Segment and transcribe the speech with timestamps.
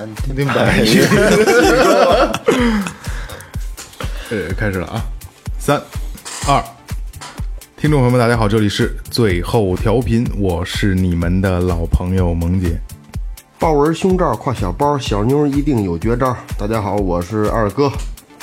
[0.00, 1.02] 像蓝天听白云。
[4.30, 5.04] 呃， 开始了啊！
[5.58, 5.80] 三、
[6.48, 6.62] 二，
[7.76, 12.80] 听众朋友们，大家好，这里是最后调频，我是你们的老朋友萌姐。
[13.58, 16.34] 豹纹胸罩挎小包，小妞一定有绝招。
[16.56, 17.92] 大家好，我是二哥。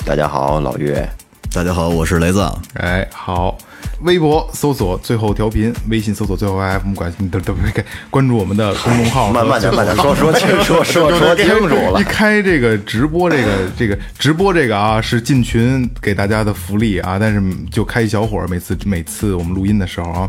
[0.04, 1.08] 大家好，老岳，
[1.52, 2.48] 大家好，我是雷子。
[2.74, 3.58] 哎，好，
[4.02, 9.32] 微博搜索最后调频，微信搜索最后 FM，关心都都不给关注我们的公众号。
[9.32, 12.04] 慢慢点，慢点说，说 清楚，说说说清楚了一。
[12.04, 20.28] 开这个直播，这个这个直播这个啊，是进群给大家的福利啊，但是就开一小会儿，每次每次我们录音的时候啊，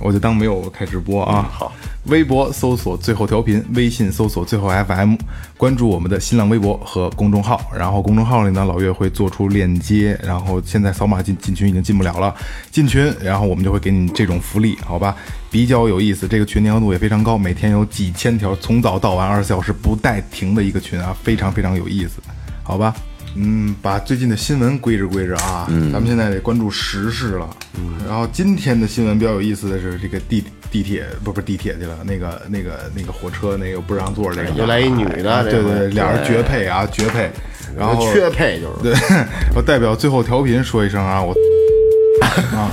[0.00, 1.50] 我就当没有开直播啊。
[1.52, 1.72] 好，
[2.08, 5.14] 微博搜索最后调频，微信搜索最后 FM，
[5.56, 7.60] 关注我们的新浪微博和公众号。
[7.76, 12.34] 然后公众号里呢，老岳会做出链接，然后现在扫码进进群已经进不了了，
[12.70, 15.14] 进群，然后我们就会给你这种福利，好吧？
[15.50, 22.22] 比较有意思，这个群粘合度也非常高，每天有几千条，从早到晚二十四小时不带停的一个群啊，非常非常有意思，
[22.62, 22.94] 好吧？
[23.36, 27.48] 嗯，把最近的新闻归置归置啊，咱们现在得关注时事了。
[27.78, 37.30] 嗯，然后今天的新闻比较有意思的是，这个地地铁不不是地铁去了，那个那个那个火车那个不让座这个，又来一女的啊对对对，俩人绝配啊，绝配。
[37.76, 38.94] 然后缺配就是对，
[39.54, 41.32] 我代表最后调频说一声啊，我
[42.56, 42.70] 啊，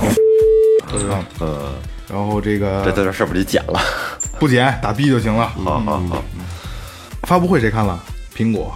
[0.90, 1.74] 我呃，
[2.08, 3.78] 然后这个这这事儿不得剪了？
[4.40, 5.48] 不剪打 B 就行了。
[5.48, 6.24] 好好好。
[7.24, 8.02] 发布会谁看了？
[8.34, 8.74] 苹果，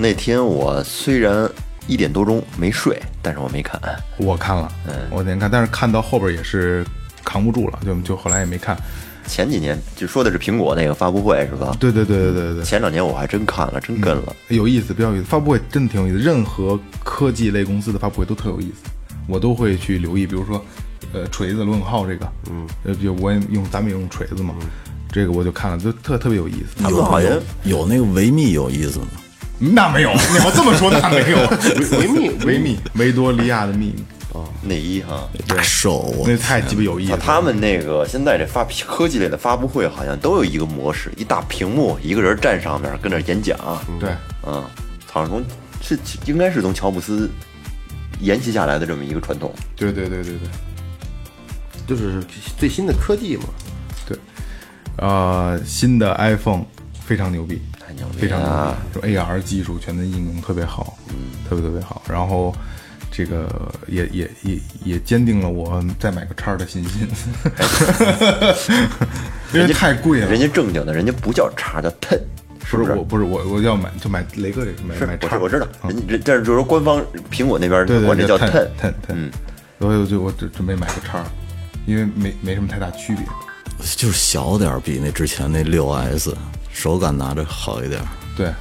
[0.00, 1.50] 那天我虽然
[1.88, 3.80] 一点多钟没睡，但是我没看。
[4.16, 4.72] 我看了，
[5.10, 6.86] 我那天看，但是看到后边也是
[7.24, 8.76] 扛不住了，就就后来也没看。
[9.26, 11.76] 前几年就说的是苹果那个发布会是吧？
[11.80, 14.34] 对对对对对对，前两年我还真看了，真跟了。
[14.48, 15.24] 有意思，比较有意思。
[15.24, 18.88] 发布会真的挺有意思，任何科技类公司的发布会都特有意思，
[19.26, 20.26] 我都会去留意。
[20.26, 20.64] 比如说，
[21.12, 24.54] 呃，锤子罗永浩这个，嗯，呃，就我也用咱们也用锤子嘛，
[25.10, 26.82] 这个我就看了，就特特别有意思。
[26.82, 27.30] 他们好像
[27.64, 29.06] 有那个维密有意思吗？
[29.58, 31.38] 那没有，你要这么说那没有。
[31.98, 34.04] 维密 维密，维多利亚的秘密，
[34.62, 35.28] 内衣哈。
[35.46, 36.24] 大瘦啊！
[36.26, 37.16] 那太鸡巴有意思了。
[37.16, 43.58] 啊他们那个现在这发科技类的发布会好像都有一个模式，一大屏幕，一个人站上面跟那演讲。
[43.98, 44.10] 对，
[44.46, 44.64] 嗯，
[45.06, 45.44] 好像从
[45.80, 47.28] 是应该是从乔布斯
[48.20, 49.52] 沿袭下来的这么一个传统。
[49.74, 50.48] 对对对对对
[51.86, 52.22] 就是
[52.58, 53.44] 最新的科技嘛。
[54.06, 54.16] 对，
[54.98, 56.64] 呃，新的 iPhone
[57.04, 61.14] 非常牛逼，太牛逼非常牛了逼，就 AR 技术全都应用特别好，嗯，
[61.48, 62.02] 特别特别好。
[62.06, 62.54] 然后
[63.10, 67.08] 这个也也也也坚定了我再买个叉的信心，
[69.54, 70.28] 因为太贵了。
[70.28, 72.20] 人家正经的，人家不叫叉，叫 ten，
[72.62, 72.92] 是不是？
[72.92, 75.38] 我，不是我，我要买就买雷哥这个，买是买叉。
[75.38, 79.30] 我知我知道，嗯人人但是就是说官方苹果那边管这叫 ten ten，嗯，
[79.78, 81.24] 所以我就我准准备买个叉，
[81.86, 83.24] 因为没没什么太大区别。
[83.96, 86.36] 就是小点儿，比那之前那六 S
[86.78, 88.06] 手感拿着好一点儿。
[88.36, 88.52] 对，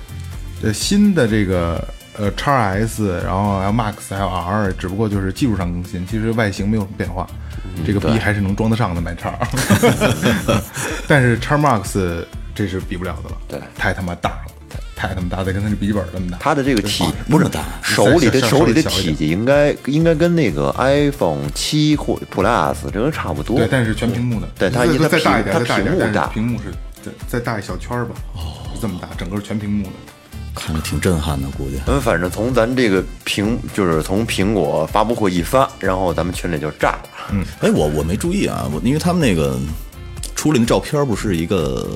[0.64, 7.28] 呃，新的这个呃叉 S，然后还有 Max 还有 R，只不过就是技术上更新，其实外形没有什么变化。
[7.86, 9.38] 这个逼还是能装得上的买叉，
[11.08, 12.24] 但是叉 Max
[12.56, 16.40] 这是比不了的了，对太他妈大了，太他妈大，得跟他的笔记本那么大。
[16.40, 23.58] 它的这个体不是大，手里的手里的体积应该应该跟那个 iPhone 七或 Plus 这个差不多。
[23.58, 26.74] 对，但是全屏幕的，对它再它再大一点，它屏幕大屏幕是
[27.30, 29.92] 再再大一小圈儿吧，哦，这么大，整个是全屏幕的。
[30.56, 31.80] 看着挺震撼的，估计。
[31.86, 37.10] 嗯，反正从咱这个苹就是从苹果发布会一发，然后咱们群里就炸了。
[37.32, 39.60] 嗯，哎，我我没注意啊，我因为他们那个
[40.36, 41.88] 出来的照片不是一个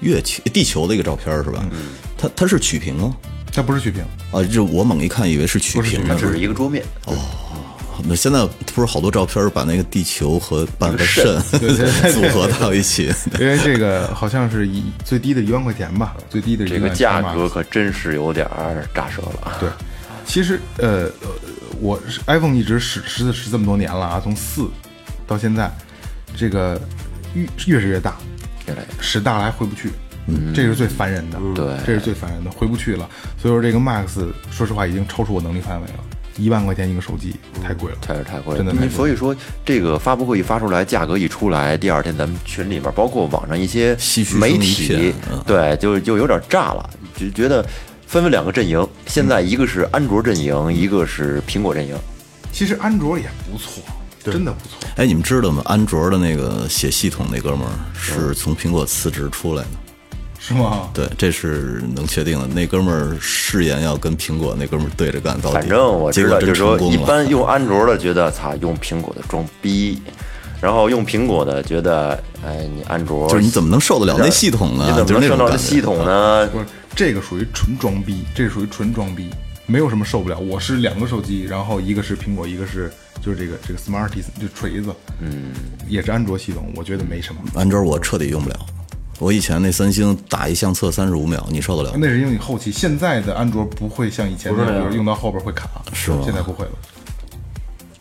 [0.00, 1.64] 月球、地球的一个照片是吧？
[1.72, 1.88] 嗯
[2.18, 3.16] 它它是曲屏吗？
[3.50, 6.06] 它不是曲屏，啊，就我猛一看以为是曲屏呢。
[6.10, 6.84] 它只是一个桌面。
[8.04, 11.40] 那现在不是好多照片把那个地球和半个肾
[12.12, 19.56] 组合到一起，因为这个好像是一最低的一万块钱吧，最低的这个价格可真是有点儿炸舌了。
[19.60, 19.68] 对，
[20.26, 21.28] 其实呃，呃
[21.80, 24.68] 我 iPhone 一直使使使这么多年了啊，从四
[25.26, 25.70] 到现在，
[26.36, 26.80] 这个
[27.34, 28.16] 越越是越大，
[28.66, 29.90] 越来越使大了还回不去，
[30.26, 33.08] 嗯，这是最烦人的，对这是最烦人的，回不去了。
[33.40, 36.04] 所以说这个 Max，说实话已经超出我能力范围了，
[36.36, 39.34] 一万块钱一个手机太贵了，太是太贵了，真的太贵了所以说，
[39.64, 43.96] 这个发布会一发出来，价格一出来，第二天咱们群里面，包括网上一些
[44.38, 45.14] 媒体
[45.46, 47.64] 对，就就有点炸了，就觉得
[48.06, 48.86] 分为两个阵营。
[49.06, 51.96] 现在一个是安卓阵营，一个是苹果阵营。
[52.52, 53.82] 其实安卓也不错，
[54.24, 54.78] 真的不错。
[54.96, 55.62] 哎，你们知道吗？
[55.64, 59.68] 安卓的那个写系统那哥们儿是从苹果辞职出来的。
[60.44, 60.90] 是吗？
[60.92, 62.48] 对，这是能确定的。
[62.48, 65.54] 那哥们儿誓言要跟苹果那哥们儿对着干到底。
[65.54, 66.96] 反正我知道，结果就是说，一。
[66.96, 70.02] 般用安卓的觉得，操，用苹果的装逼。
[70.60, 76.46] 然后用苹果的觉得，哎，你安卓就是你怎么能受得了那系统呢你怎么能受到种感觉这系统呢？
[76.48, 79.28] 不是，这个属于纯装逼，这属于纯装逼，
[79.66, 80.38] 没有什么受不了。
[80.38, 82.88] 我是两个手机，然后一个是苹果，一个是
[83.20, 85.52] 就是这个这个 Smarties 就锤子，嗯，
[85.88, 87.40] 也是安卓系统，我觉得没什么。
[87.54, 88.56] 安卓我彻底用不了。
[89.22, 91.96] 我以前那三星打一相册三十五秒，你受得了？
[91.96, 96.72] 那是因为你后期现在的安卓不会像以前那样，用到后边会卡，是吗现在不会了。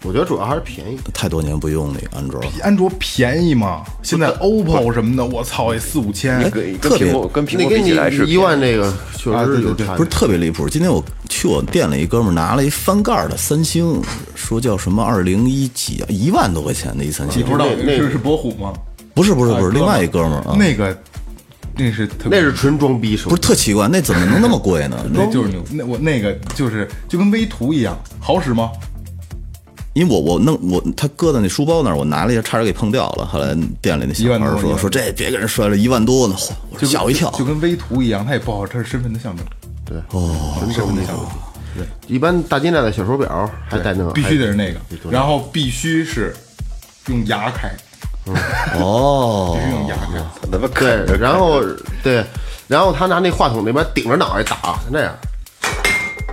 [0.04, 0.98] 我觉得主要还是便宜。
[1.14, 2.48] 太多年不用那个安卓了。
[2.64, 3.84] 安卓便宜吗？
[4.02, 6.42] 现在 OPPO 什么的，我操，也四五千。
[6.82, 10.68] 特别跟苹那给你果比起来是一万这个确啊实有差距不是特别离谱。
[10.68, 14.02] 今天我去我店里，一哥们儿拿了一翻盖儿的三星，
[14.34, 17.44] 说叫什么二零一几啊，一万多块钱的一三星你。
[17.44, 18.74] 不知道那是是博虎吗？
[19.14, 20.98] 不是不是不是，啊另外一哥们儿啊，那个
[21.82, 24.98] 那是特别那是纯装逼手不是特奇怪，那怎么能那么贵呢？
[25.12, 28.70] 那 那就是牛，那我那个就是就跟微图一样，好使吗？
[29.94, 33.26] 因为我我弄我他搁在那书包那儿，我拿了一下，差点给碰掉了。
[33.26, 37.30] 后来店里那小一万孩多一万儿说说这别给人摔了一万多呢，嚯我就跟吓我一跳。
[37.32, 39.46] 就跟微图一样，它也不好，它是身份的象征。
[39.84, 41.26] 对哦，身份的象征，
[41.76, 46.34] 对一般大金链的小手表还带那个，必须得是那个对，然后必须是
[47.08, 47.70] 用牙开，
[48.80, 49.58] 哦。
[49.58, 50.22] 必须用牙开。
[50.52, 51.64] 他妈对，然后
[52.04, 52.26] 对，
[52.68, 55.16] 然后他拿那话筒那边顶着脑袋打，那样，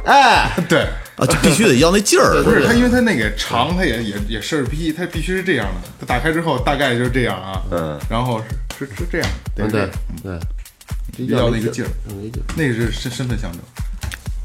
[0.04, 0.80] 哎，对，
[1.16, 2.42] 啊，就必须得要那劲儿。
[2.42, 5.88] 不是他，因为他那个长，他也也也是批，它必须是这样的。
[6.00, 8.42] 他打开之后大概就是这样啊，嗯，然后
[8.76, 9.88] 是是是这样，对是这样
[10.24, 11.88] 对，要那个劲儿。
[12.08, 13.60] 要那劲儿，那个是身身份象征。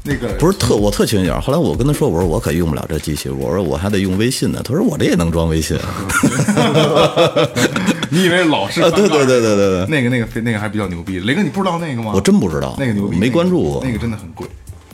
[0.06, 1.40] 那个不是特我特缺心眼。
[1.40, 4.60] 后来我跟他说，我说我可用不了这机器，我说我还得用微信呢。
[4.62, 5.78] 他说我这也能装微信。
[8.10, 11.20] 你以为老是啊对对对对对对那个那个那个还比较牛逼。
[11.20, 12.12] 雷哥，你不知道那个吗？
[12.14, 14.46] 我真不知道那个牛逼，没关注过那个，那个真的很贵，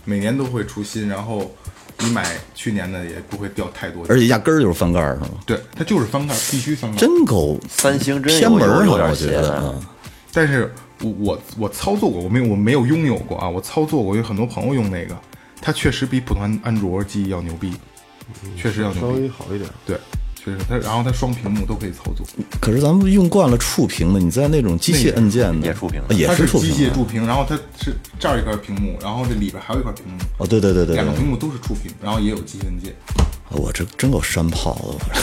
[0.04, 1.50] 每年都会出新，然后
[1.98, 2.24] 你买
[2.54, 4.06] 去年的也不会掉太多。
[4.08, 5.30] 而且压根儿就是翻盖儿是吗？
[5.44, 7.00] 对，它就是翻盖儿，必须翻盖儿。
[7.00, 9.74] 真够三星真有偏门儿我觉得啊。
[10.32, 10.72] 但是
[11.02, 15.16] 我我我操作过，我没有我没有拥有过啊，我操作过，有很多朋友用那个，
[15.60, 17.72] 它确实比普通安安卓机要牛逼，
[18.56, 19.20] 确实要稍牛逼。
[19.22, 19.68] 微好一点。
[19.86, 19.98] 对，
[20.36, 22.26] 确实它，然后它双屏幕都可以操作，
[22.60, 32.94] 可是咱们用惯了触屏的，你在那种机械按键的也触屏啊也是机触屏机械触屏，然后它是这儿一块屏幕，然后这里边还有一块屏幕，哦，对对对对对，两个屏幕都是触屏，然后也有机械按键。
[33.52, 35.20] 我这真够山炮的，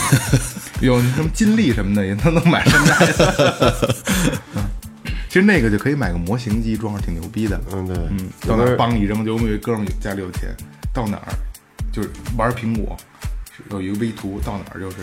[0.80, 3.94] 我有什么金立什么的也都能买山寨的。
[5.28, 7.60] 嗯其实那个就可以买个模型机装上，挺牛逼的。
[7.70, 10.48] 嗯，对，嗯，到哪儿帮你扔，就我们有一哥们儿家里有钱，
[10.92, 11.28] 到哪儿
[11.92, 12.96] 就是玩苹果，
[13.70, 14.96] 有一个微图，到哪儿就是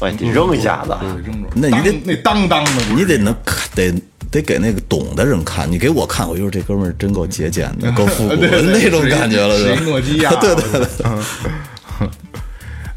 [0.00, 0.96] 哎，得扔一下子。
[1.00, 1.48] 对扔着。
[1.54, 3.92] 那你得那当当的，你得能看，得
[4.28, 5.70] 得给那个懂的人看。
[5.70, 10.30] 你给我看，我就说这哥们儿真够节俭的， 够复古的那种感觉了，谁是吧诺基亚？
[10.42, 11.06] 对对对。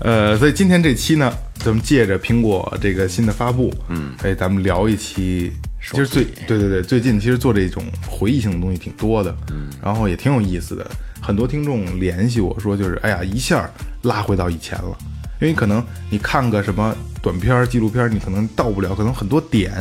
[0.04, 10.86] 嗯呃，所以今天这期呢，咱们借着苹果这个新的发布，嗯，哎，咱们聊一期，其实最对对对，最近其实做这种回忆性的东西挺多的，嗯，然后也挺有意思的。
[11.22, 13.70] 很多听众联系我说，就是哎呀，一下
[14.02, 14.98] 拉回到以前了，
[15.40, 19.72] 因为可能你看个什么短片儿、纪录片儿，你可能到不了，可能很多点，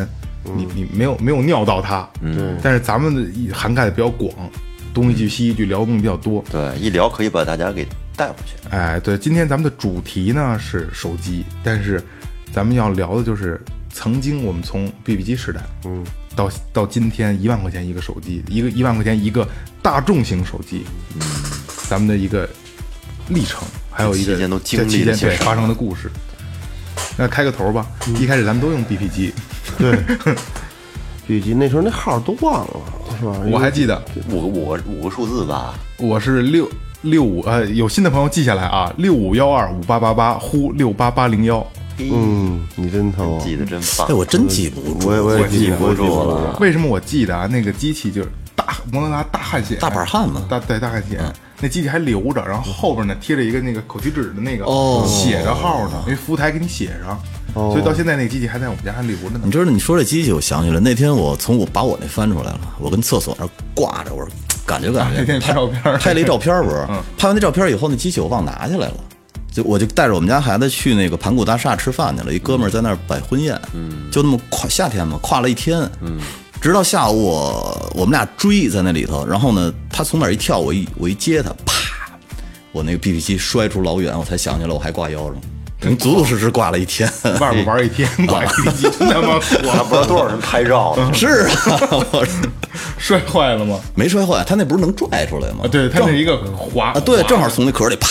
[0.56, 4.32] 你你没有没有尿到它，嗯，但是咱们涵盖的比较广，
[4.94, 7.84] 东一句西一句，聊的东西比较多，对，一聊可以把大家给
[8.16, 8.54] 带回去。
[8.70, 12.02] 哎，对，今天咱们的主题呢是手机，但是
[12.52, 13.60] 咱们要聊的就是
[13.92, 16.04] 曾经我们从 BB 机时代，嗯，
[16.34, 19.46] 到到今天一万块钱一个手机，一个一万块钱一个
[19.82, 21.20] 大众型手机，嗯，
[21.88, 22.48] 咱们的一个
[23.28, 26.10] 历程，还有一个期间都经历这期间发生的故事。
[27.18, 27.86] 那开个头吧，
[28.18, 29.34] 一开始咱们都用 BP 机，
[31.26, 32.80] 笔记 那时候那号都忘了，
[33.18, 33.38] 是吧？
[33.50, 34.02] 我还记得。
[34.30, 36.66] 五个五个五个数字吧，我是六
[37.02, 41.64] 六五，呃，有新的朋友记下来啊，六五幺二五八八八呼六八八零幺。
[41.98, 44.14] 嗯，你真偷，记得真棒哎，。
[44.14, 46.56] 我真记不住，我也我也记不住了。
[46.58, 47.46] 为什么我记得啊？
[47.46, 51.20] 那个机器就是大摩托罗拉大汗血，大板汗嘛大对大汗显，
[51.60, 57.18] 那机器还留着，然后后边呢贴着一个那个口吸纸的那个，哦写着号呢，因为服务台给你写上。
[57.54, 59.50] 所以到现在那个机器还在我们家还留着呢你。
[59.50, 64.28] 知道，你说这机器，我想起来，那天我从我把我那翻出来了，我跟厕所那挂着，我说
[64.72, 65.24] 感觉感觉。
[65.40, 65.98] 拍照片儿。
[65.98, 66.86] 拍了一照片儿不是？
[67.18, 68.94] 拍完那照片儿以后，那机器我忘拿下来了。
[69.52, 76.18] 就我就带着我们家孩子去那个盘古大厦吃饭去了，一哥们儿在那儿摆婚宴，嗯，就那么跨夏天嘛，跨了一天，嗯，
[76.58, 81.74] 直到下午我我们俩追在那里头，然后呢，他从哪儿一跳，我一我一接他，啪，
[82.72, 85.34] 我那个 BB 机摔出老远，我才想起来我还挂腰上，
[85.82, 87.10] 等于足足实实挂了一天。
[87.40, 91.12] 外边玩一天，挂一机真他妈还不知道多少人拍照呢。
[91.12, 92.48] 是啊，我说
[92.96, 93.80] 摔坏了吗？
[93.96, 95.64] 没摔坏，他那不是能拽出来吗？
[95.64, 98.08] 啊，对，他那一个滑啊，对，正好从那壳里啪，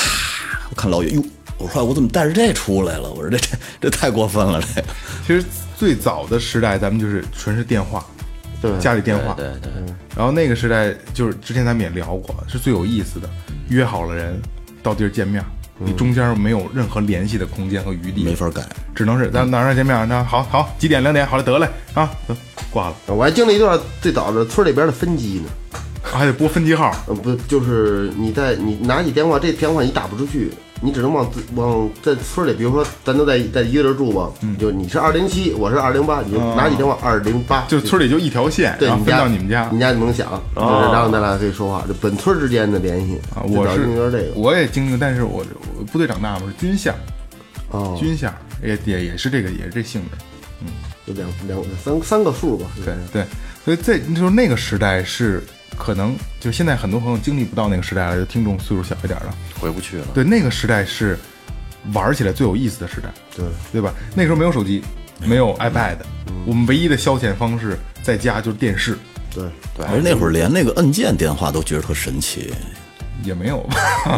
[0.69, 1.23] 我看老远，哟，
[1.57, 3.09] 我说我怎么带着这出来了？
[3.09, 3.47] 我说这这
[3.79, 4.81] 这太过分了，这
[5.25, 5.43] 其实
[5.77, 8.05] 最早的时代，咱们就是纯是电话，
[8.61, 9.71] 对家里电话，对对，
[10.15, 13.29] 然后那个时代就是之前咱们也聊过，是最有意思的，
[13.69, 14.39] 约好了人
[14.83, 15.43] 到地儿见面，
[15.83, 18.61] 你中间没有任何联系的空间和余地，没法改。
[18.93, 22.35] 只能是咱哪上见面，那好好几点两点，好了得嘞啊，得
[22.69, 43.43] 挂了，我还经历一段最早的村里边的分机呢，还得拨分机号，呃，不就是你在你拿起电话，这电话你打不出去，你只能往自往在村里，比如说咱都在在一个人住吧，就你是二零七，我是二零八，你就拿你电话二零八，就村里就一条线，对你家到你们家你家就能响，就是然后咱俩可以说话，就本村之间的联系啊。
[43.43, 45.45] 我是这个我也经历，但是我
[45.77, 46.93] 我部队长大嘛是军校，
[47.69, 48.33] 哦，军校
[48.63, 50.17] 也也也是这个也是这性质。
[50.63, 50.67] 嗯
[51.07, 53.25] 就两两三三个数吧，对对，
[53.65, 55.43] 所以在就是那个时代是
[55.81, 60.05] 可能就现在很多朋友经历不到那个时代了，就听众岁数小一点的，回不去了。
[60.13, 61.17] 对，那个时代是
[61.91, 63.91] 玩起来最有意思的时代，对对吧？
[64.13, 64.83] 那时候没有手机，
[65.25, 65.97] 没有 iPad，
[66.45, 68.95] 我们唯一的消遣方式在家就是电视，
[69.33, 69.43] 对，
[69.88, 72.53] 而那会儿连那个按键电话都觉得特神奇。
[73.24, 73.63] 也没有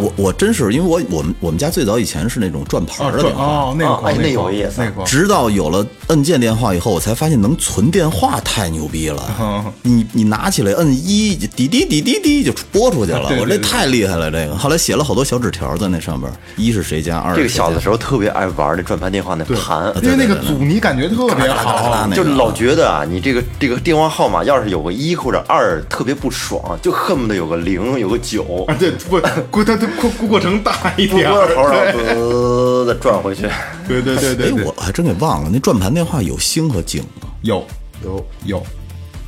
[0.02, 9.24] 我我真是因为我我们我们家最早以前是那种转盘的电话，哦，那个哦哎那有意思那个直到有了按键电话以后，我才发现能存电话太牛逼了。
[9.40, 13.30] 嗯你你拿起来摁一，就滴滴滴滴滴就拨出去了。
[13.40, 14.56] 我这太厉害了，这个。
[14.56, 31.72] 后来写了好多小纸条在那上边，一是谁家，二是这个小的时候特别爱玩那转盘电话那盘，因为那个阻尼感觉特别好，就老觉得啊，你这个这个电话号码要是有个一或者二，特别不爽，就恨不得有个零，有个九，啊，对，不过它它过过程大一不点头上，
[32.16, 33.44] 呃的转回去。
[33.88, 37.30] 对对对对哎，我还真给忘了，那转盘电话有星和井吗？
[37.44, 37.66] 有
[38.04, 38.64] 有有，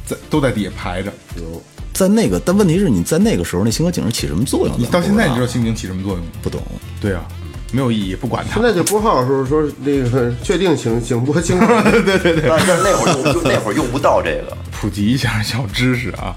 [0.06, 1.12] 在都在底下排着。
[1.38, 1.62] 有，
[1.94, 4.76] 在那个，但问题是你在那个时候，那星和井是起什么作用？
[4.78, 6.32] 你到现在你知道不星井起什么作用吗？
[6.42, 6.62] 不懂？
[7.00, 7.26] 对啊，
[7.72, 8.64] 没有意义，不管它现。
[8.64, 11.58] 在就拨号的时候说那个确定请请拨清，
[12.06, 12.34] 但是
[12.84, 16.36] 那会儿用就那会儿用不到这个， 普及一下小知识啊，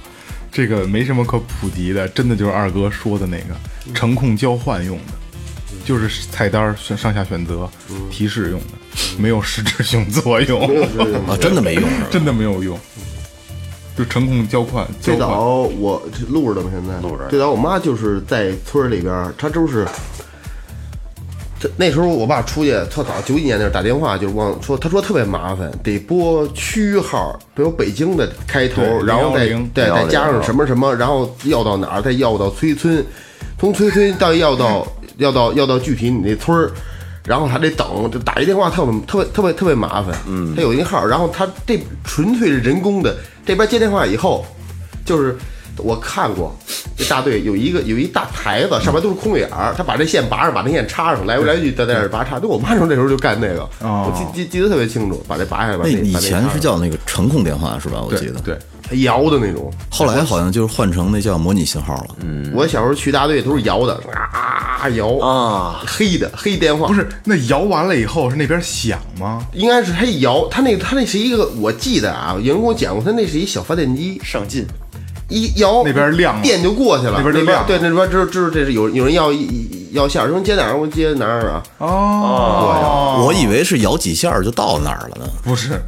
[0.51, 3.55] 这个没什么可普及的，真的就是二哥说的那个
[3.95, 5.13] 程控交换用的，
[5.85, 7.69] 就是菜单选上下选择
[8.11, 8.67] 提示用的，
[9.19, 10.61] 没有实质性作用，
[11.27, 11.85] 啊，真的没用。
[12.11, 12.79] 真的没有用，
[13.97, 15.43] 就程控交换交最早。
[15.63, 16.71] 我这录着的吗？
[16.73, 19.87] 现在录着最早我妈就是在村里边，她就是。
[21.61, 33.05] 这那时候我爸出去特早，九几年那时候打电话就是往说，他说特别麻烦，得拨区号，比如北京的开头，然后再010对再加上什么什么，然后要到哪儿，再要到崔村，
[33.59, 34.87] 从崔村到要到
[35.17, 36.71] 要到要到具体你那村儿，
[37.25, 40.17] 然后还得等，就打一电话特别特别特别特别麻烦。
[40.29, 44.47] 嗯，他有一个号，然后他这纯粹是人工的，这边接电话以后，
[45.05, 45.37] 就是
[45.79, 46.55] 我看过
[46.97, 52.39] 这大队有一个有一大台子，上面都是空眼儿，他把这线拔上，把那线插上，来回来去在那儿拔插。
[52.39, 58.01] 对我妈说那时候就干那个，我记记记得特别清楚，把这拔下来，那以前是叫那个程控电话是吧？
[58.01, 58.41] 我记得。
[58.41, 58.57] 对，
[59.03, 59.71] 摇的那种。
[59.91, 62.17] 后来好像就是换成那叫模拟信号了。
[62.21, 69.45] 嗯，我小时候去大队都是摇的，啊摇啊，黑的黑电话不是那摇完了以后是那边响吗？
[69.53, 74.65] 应该是他一摇，他那他那是一个，我记得啊，有人跟我讲过，他那是一小发电机，上进，
[75.29, 79.31] 一摇那边亮了电就过去了，那那边就亮对，那边知道知道这是有有人要
[79.93, 85.81] 要线儿，说接哪儿我接哪儿啊，哦，我以为是摇几下就到那儿了呢，不是，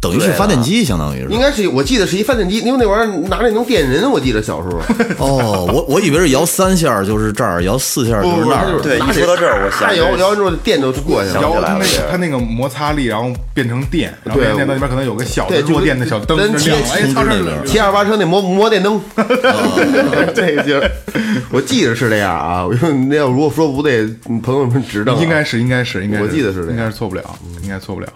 [0.00, 1.28] 等于是发电机，相当于是。
[1.30, 4.80] 应该是我记得是一发电机，因为那玩意儿拿那能电人，我记得小时候。
[5.18, 8.80] 哦，我我以为是摇三下就是这儿，摇四下不不，就是那儿。
[8.80, 11.42] 对一说到这儿我想摇摇完之后电就过去了。
[11.42, 16.58] 摇它那起来了它那个摩擦力，然后变成电，然后电到那边可能有个小的弱电的小灯亮了，
[16.92, 20.88] 哎，切操这骑二八车那摩摩电灯，这个劲儿，
[21.50, 22.64] 我记得是这样啊。
[22.64, 24.06] 我说那要如果说不对，
[24.44, 25.20] 朋友们指正啊。
[25.20, 27.22] 应该是应该是应该是，我记得是这样应该是错不了，
[27.64, 28.06] 应该错不了。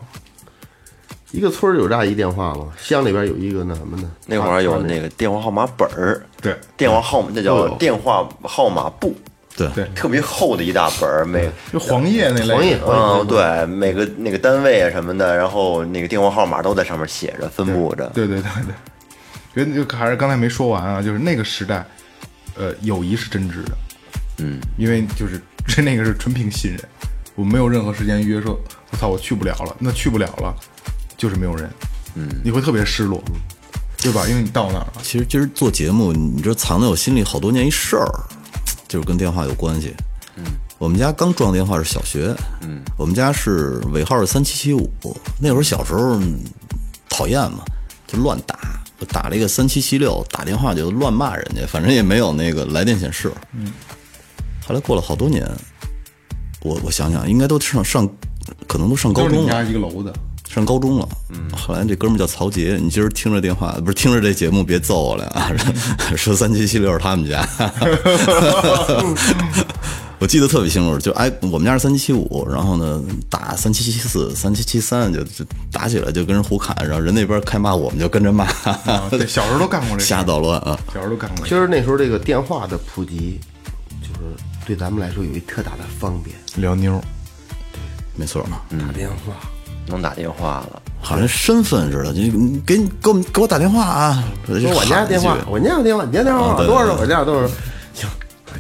[1.33, 2.69] 一个村儿有这样一电话吗？
[2.79, 9.17] 乡里边有一个那什么呢，那会儿有那个电话号码本儿，对，电话号码那叫电话号码簿，
[9.57, 9.67] 对。
[9.69, 9.85] 对。
[9.85, 18.11] 对特别厚的一大本儿，每就黄页那类，黄页嗯对每个那个单位啊什么的，然后那个电话号码都在上面写着，分布着。
[18.15, 18.51] 对对对
[19.55, 21.87] 对，觉得就还是刚才没说完啊，就是那个时代，
[22.57, 23.73] 呃，友谊是真挚的，
[24.39, 26.81] 嗯，因为就是这 那个是纯凭信任，
[27.35, 28.59] 我没有任何时间约说，
[28.91, 30.55] 我操，我去不了了，那去不了了，
[31.23, 31.71] 就是没有人，
[32.17, 33.23] 嗯，你会特别失落，
[33.99, 34.27] 对吧？
[34.27, 38.11] 因为你到那儿了，其实今儿做节目，你知道藏在我心里好多年一事儿，
[38.89, 39.95] 就是跟电话有关系。
[40.35, 40.43] 嗯，
[40.79, 44.91] 我们家刚装电话是小学，嗯，我们家是尾号是三七七五，
[45.41, 46.41] 那会儿小时候嗯
[47.09, 47.63] 讨厌嘛，
[48.09, 48.59] 就乱打，
[48.99, 53.33] 我打了一个三七七六，打电话就乱骂人家，反正也没有那个来电显示。
[53.53, 53.73] 嗯，
[54.67, 55.49] 后来过了好多年，
[56.63, 58.09] 我我想想，应该都上上，
[58.67, 59.65] 可能都上高中了都是你们。
[59.65, 60.13] 家一个楼的，
[60.53, 65.51] 上高中了，嗯，后来这哥们儿叫曹杰，你今儿听着电话，不是听着这节目，别揍我了啊！
[66.15, 67.43] 说三七七六是他们家，
[70.21, 75.43] 我记得特别清楚，就哎，我们家是三七七五，然后呢打三七七四、三七七三，就就
[75.73, 80.79] 打起来就跟人胡砍，然后人那边开骂，我们就跟着骂，啊，对，小时候都干过这事 瞎捣乱啊！
[80.89, 83.41] 小时候都干过这其，实那时候这个电话的普及，
[84.03, 87.01] 就是对咱们来说有一特大的方便，聊妞儿，
[88.17, 89.33] 没错嘛，打电话。
[89.87, 94.25] 能打电话了，好像身份似的，就你给你给我们给我打电话啊！
[94.47, 96.95] 说说我家电话，我家电话，你家电话啊对多少？
[96.95, 97.49] 我家多少？
[97.95, 98.09] 行，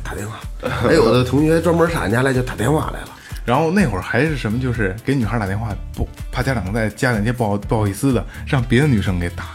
[0.02, 0.40] 打电话。
[0.80, 3.08] 还 有的同学专门上俺家来就打电话来了。
[3.44, 9.46] 然后那会儿还是什么，就是给女孩打电话，不怕家长在家里些不好不好意思的，让别的女生给打，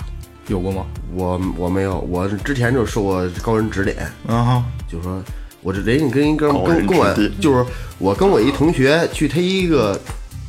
[0.48, 0.86] 有过吗？
[1.14, 3.98] 我我没有，我之前就受过高人指点，
[4.28, 5.24] 啊哈，就说
[5.62, 7.66] 我这人家跟一哥们跟跟我就是
[7.98, 9.98] 我跟我一同学去他一个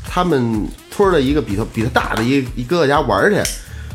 [0.09, 3.41] 他们村儿的一个比他比他大的一一哥哥家玩去，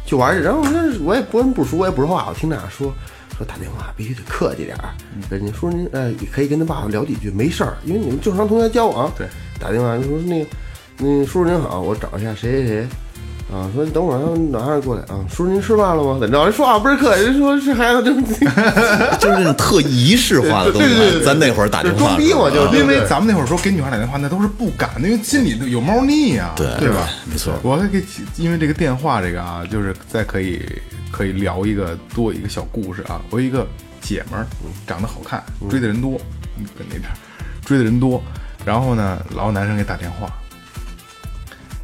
[0.06, 2.94] 去玩去，然后我说我也不跟不熟，我也不说话，我听他俩说
[3.38, 4.94] 说打电话必须得客气点儿，
[5.30, 9.28] 人家说您呃也可以跟他爸爸聊几句，没事儿，因为你们正常同学交往，对，
[9.60, 10.50] 打电话就说那个
[11.00, 12.88] 那叔叔您好，我找一下谁谁谁。
[13.52, 15.20] 啊，说你等会儿，让哪儿过来啊？
[15.30, 16.18] 叔叔您吃饭了吗？
[16.20, 16.44] 怎么着？
[16.46, 18.24] 人说话倍儿客气，人说这孩子真
[19.20, 27.08] 就是那种特仪式化的东西，对对对咱那会儿打电话装逼我，就是因为咱们那会儿说给女孩打电话，那都是不敢的，因为心里有猫腻呀、对对吧？
[27.30, 28.04] 没错我还给
[28.38, 30.62] 因为这个电话这个啊，就是再可以
[31.12, 33.22] 可以聊一个多一个小故事啊。
[33.30, 33.68] 我有一个
[34.02, 34.48] 姐们儿
[34.88, 36.20] 长得好看，追的人多，
[36.58, 37.14] 嗯跟那边儿
[37.66, 38.22] 追的人多，
[38.66, 40.28] 然后呢，老有男生给打电话，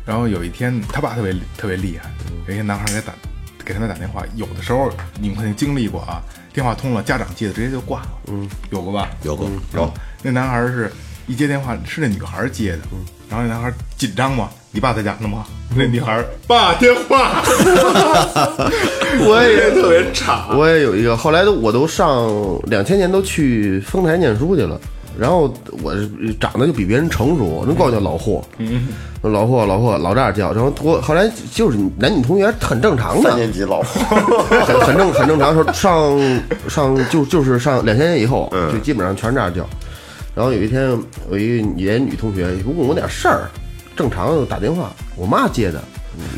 [0.09, 2.09] 然后有一天他爸特别特别厉害，
[2.47, 3.13] 有一天男孩给打
[3.63, 4.91] 给他们打电话，有的时候
[5.21, 6.19] 你们肯定经历过啊，
[6.51, 9.07] 电话通了，家长接的直接就挂了，嗯，有过吧？
[9.21, 9.93] 有过有，
[10.23, 10.91] 那男孩是
[11.27, 12.79] 一接电话是那女孩接的，
[13.29, 15.45] 然后那男孩紧张嘛，你爸在家呢吗？
[15.75, 17.43] 那女孩爸电话，
[19.21, 22.27] 我也特别差，我也有一个，后来都我都上
[22.63, 24.81] 两千年都去丰台念书去了，
[25.19, 25.53] 然后
[25.83, 25.93] 我
[26.39, 28.41] 长得就比别人成熟，我能管我叫老霍，
[29.21, 34.17] 老霍老霍老这样叫，然后我后来就是男女同学很正常的三，年级老霍，
[34.65, 39.65] 很很正很正常，说上上就就是上两千年以后，就基本上全是这样叫。
[40.33, 40.97] 然后有一天，
[41.29, 43.49] 有一个也女同学问我点事儿，
[43.97, 45.83] 正常打电话，我妈接的，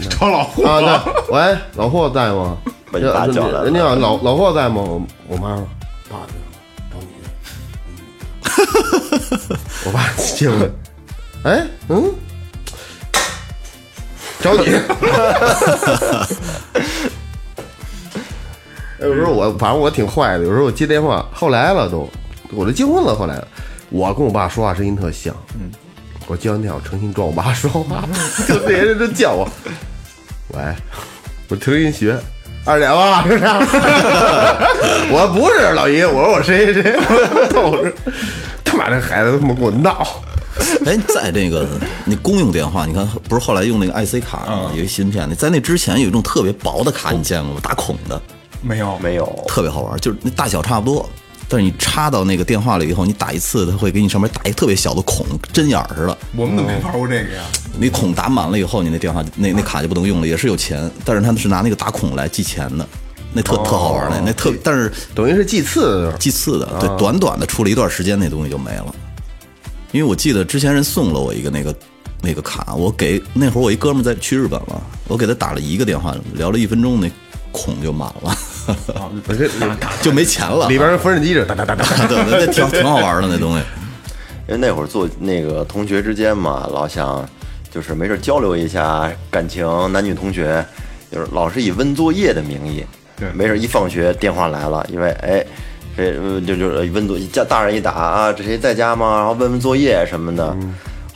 [0.09, 2.57] 找老霍啊，对，喂，老霍在吗？
[2.91, 4.81] 人家老老霍在吗？
[4.81, 5.67] 我我妈说，
[6.09, 6.17] 爸。
[9.85, 10.69] 我爸接过来，
[11.51, 12.13] 哎，嗯，
[14.41, 14.65] 找你。
[18.99, 22.07] 有时候我反正我挺坏的，有时候我接电话，后来了都，
[22.51, 23.43] 我都结婚了，后来，
[23.89, 25.71] 我跟我爸说话声音特像，嗯，
[26.27, 28.07] 我接完电话我诚心装我爸说话，
[28.47, 29.49] 就那些人都叫我，
[30.49, 30.61] 喂，
[31.49, 32.19] 我听人学。
[32.63, 33.57] 二姐吧，是这样。
[35.09, 37.91] 我不是老姨，我说我谁谁谁，我说
[38.63, 40.05] 他妈这孩子他妈给我闹。
[40.85, 41.67] 哎，在这个
[42.05, 44.71] 那公用电话，你看不是后来用那个 IC 卡吗？
[44.75, 47.59] 有一芯片，你在那之前有一种特别薄的卡，你见过吗？
[47.63, 48.21] 打孔的，
[48.61, 51.09] 没有没有，特别好玩，就是那大小差不多，
[51.51, 56.17] 但是你插到那个电话里以后，你打一次，它会给你上面打一个特别小的孔，针眼儿似的。
[56.33, 57.43] 我们怎么没玩过这个呀？
[57.77, 62.87] 你孔打满了以后，你那电话那那卡就不能用了，也是有钱，但是他是拿那个打孔来计钱的，
[63.33, 68.95] 那特、特好玩的，那特但是等于是祭祀的，祭祀的，对，短短的出了一段时间，那东西就没了。
[69.91, 71.75] 因为我记得之前人送了我一个那个
[72.21, 77.11] 那个卡，我给那会儿我一哥们儿在去日本了，我给他打了一个电话，聊了一分钟，那
[77.51, 78.33] 孔就满了，
[79.27, 79.47] 我这
[80.01, 80.67] 就没钱了。
[80.67, 81.85] 里边缝纫机这哒哒哒哒。
[82.07, 83.63] 对，那挺挺好玩的那东西。
[84.47, 87.27] 因为那会儿做那个同学之间嘛，老想
[87.69, 90.65] 就是没事交流一下感情，男女同学，
[91.11, 92.83] 就是老是以温作业的名义，
[93.33, 95.45] 没事一放学电话来了，因为哎，
[95.95, 99.17] 这就就是问作家大人一打啊，这谁在家吗？
[99.17, 100.57] 然后问问作业什么的。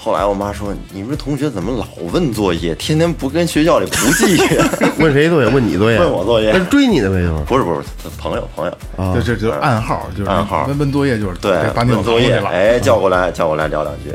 [0.05, 2.75] 后来我妈说：“你们这同学怎么老问作业？
[2.75, 4.69] 天天不跟学校里不记呀？
[5.01, 5.49] 问谁作业？
[5.49, 5.97] 问你作业？
[5.97, 7.43] 问我作业那是追你的呗，就是。
[7.45, 12.49] 不是不是，朋友朋友，就这就是暗号，就是暗号问问作业就是对，把你问作业，了。
[12.51, 14.11] 哎，叫过来叫过来聊两句。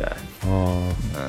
[0.46, 0.80] 哦，
[1.16, 1.20] 嗯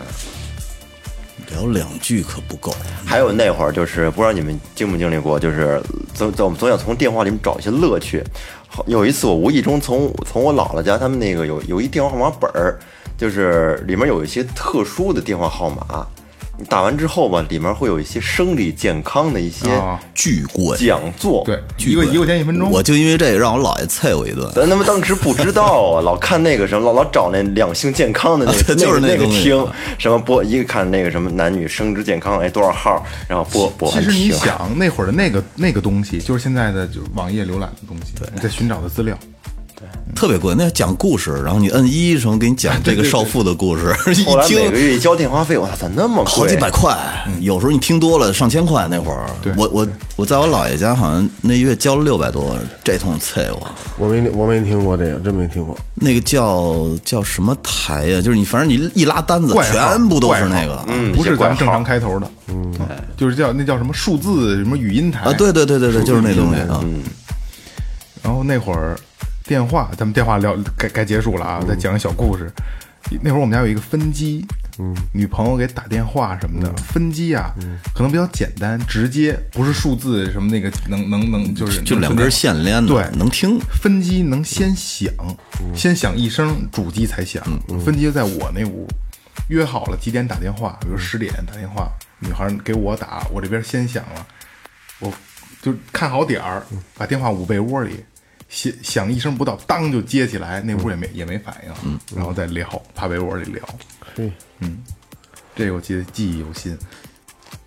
[1.49, 2.71] 聊两句可不够。
[3.03, 5.81] 还有那会儿就是不知道你们经不经历过，就是
[6.13, 8.23] 总总总想从电话里面找一些乐趣。
[8.87, 12.79] 有一次我无意中从从我姥姥家他们那个有有一电话号码本儿，
[13.17, 16.07] 就是里面有一些特殊的电话号码，
[16.61, 21.41] 你打完之后吧，里面会有一些生理健康的一些啊巨贵，讲座。
[21.43, 22.69] 对，一个一块钱一分钟。
[22.69, 24.51] 我就因为这个让我姥爷啐我一顿。
[24.53, 34.31] 咱他妈当时不知道啊，老看那个什么，老老找那两性健康的那个， 就是那个听什么播，一个看那个什么男女生殖健康，哎多少号，然后播播其实你。
[34.31, 39.15] 想，那会儿的那个那个东西，就是现在的就是网页浏览的东西，你在寻找的资料。
[40.13, 46.31] 特别贵，那讲故事，然后你摁一声给你讲这个少妇的故事， 一后来每个听月交电话费，我操，咋那么贵？
[46.31, 46.95] 好几百块，
[47.39, 48.87] 有时候你听多了上千块。
[48.89, 53.71] 那会儿，我我我在我姥爷家好像那月交了六百多，这通啐我。
[53.97, 55.77] 我没我没听过这个，真没听过。
[55.95, 58.21] 那个叫叫什么台呀？
[58.21, 60.83] 就是你反正你一拉单子，全部都是那个。
[60.87, 62.73] 嗯不是咱们正常开头的，嗯，
[63.17, 66.83] 就是叫那叫什么数字什么语音台啊，对对对对对，就是那东西数字语音台啊。
[68.23, 68.95] 然后那会儿
[69.43, 72.51] 电话，咱们电话聊该该结束了啊，再讲个小故事。
[73.21, 74.45] 那会儿我们家有一个分机，
[74.77, 77.51] 嗯，女朋友给打电话什么的，分机啊，
[77.93, 83.59] 可能比较简单，直接不是数字什么那个能能能就是就两根线连的，对，能听。
[83.59, 85.11] 分机能先响，
[85.75, 87.43] 先响一声，主机才响。
[87.83, 88.87] 分机在我那屋，
[89.49, 94.25] 约好了几点打电话，比如十点打电话，女孩给我打，我这边先响了，
[94.99, 95.11] 我
[95.61, 96.63] 就看好点儿，
[96.95, 98.05] 把电话捂被窝里，
[98.51, 103.63] 响响一声不到，当就接起来，那屋也没也没反应，然后再聊，趴被窝里聊。
[104.59, 104.83] 嗯，
[105.55, 106.77] 这个我记得记忆犹新。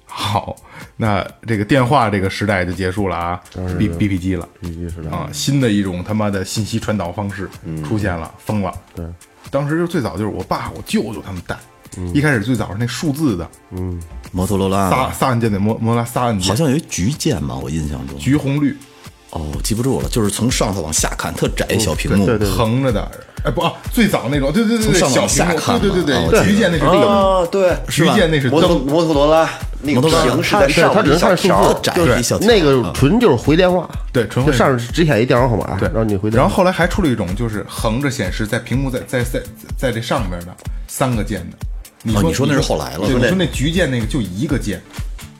[0.06, 0.54] 好，
[0.96, 3.42] 那这个电话这个时代就结束了啊
[3.76, 4.48] ，B B P 机了。
[4.60, 5.10] 必须是的。
[5.10, 7.48] 啊，新的一种他妈的信息传导方式
[7.84, 8.72] 出现了，疯了。
[8.94, 9.04] 对，
[9.50, 11.58] 当时就最早就是我爸我舅舅他们带，
[12.12, 13.50] 一开始最早是那数字的。
[14.30, 18.16] 摩托罗拉仨仨按键的摩摩拉仨按键，好像有一橘键吧，我印象中。
[18.16, 18.76] 橘红绿
[19.34, 22.24] 哦，记不住了，就是从上头往下看，特窄一小屏幕。
[22.24, 23.10] 对对横着的，
[23.42, 29.50] 哎不啊，最早那种，对对对对，从上往小屏幕下看对对对对，嘛啊我记得橘键那是灯，啊，对，橘键那是摩托，摩托罗拉
[29.82, 36.40] 那个摩托罗拉屏是在上它只能面一小看数条字，窄就是一小那个纯就是回电话，对纯上只显一电话号码，对，然后你回电。
[36.40, 39.42] 然后后来还出了一种，就是横着显示在屏幕在在在
[39.76, 40.54] 在这上边的
[40.86, 41.56] 三个键的。
[42.06, 44.80] 你哦你说那是后来了你说那橘键那个就一个键，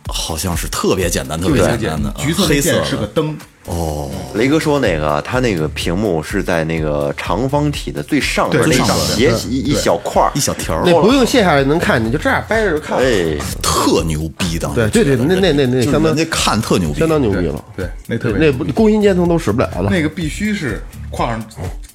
[0.08, 3.08] 好像是特别简单，特别简单的，，橘色黑色那键是个的。
[3.64, 12.98] 灯，雷哥说那个他那个屏幕是在那个长方体的最上面那上边斜一一小块儿一小条，那不用卸下来能看你，就这样掰着就看。
[12.98, 17.64] 哎，特牛逼当时对对对，那那那那相当那看特牛逼，相当牛逼了。
[17.76, 19.88] 对，那特别那不工薪阶层都使不了了。
[19.90, 21.44] 那个必须是跨上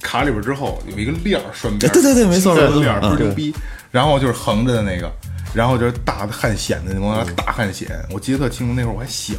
[0.00, 3.54] 卡里边之后有一个链儿拴边，对对对没错链儿倍儿嗯牛逼。
[3.90, 5.10] 然后就是横着的那个，
[5.52, 9.34] 然后就是大的汉显的那种大汉显，我记得特清楚，那会儿我还小，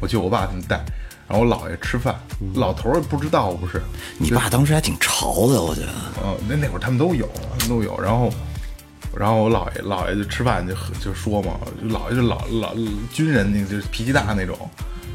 [0.00, 0.80] 我舅我爸他们带。
[1.32, 2.14] 然后我姥爷吃饭，
[2.56, 3.80] 老头儿也不知道不是，
[4.18, 5.88] 你爸当时还挺潮的，我觉得。
[6.22, 7.26] 嗯，那那会儿他们都有，
[7.58, 7.98] 他们都有。
[7.98, 8.30] 然后，
[9.16, 12.74] 然后我姥爷姥爷就吃饭就就说嘛，就姥爷就老老
[13.14, 14.58] 军人那个就是脾气大那种，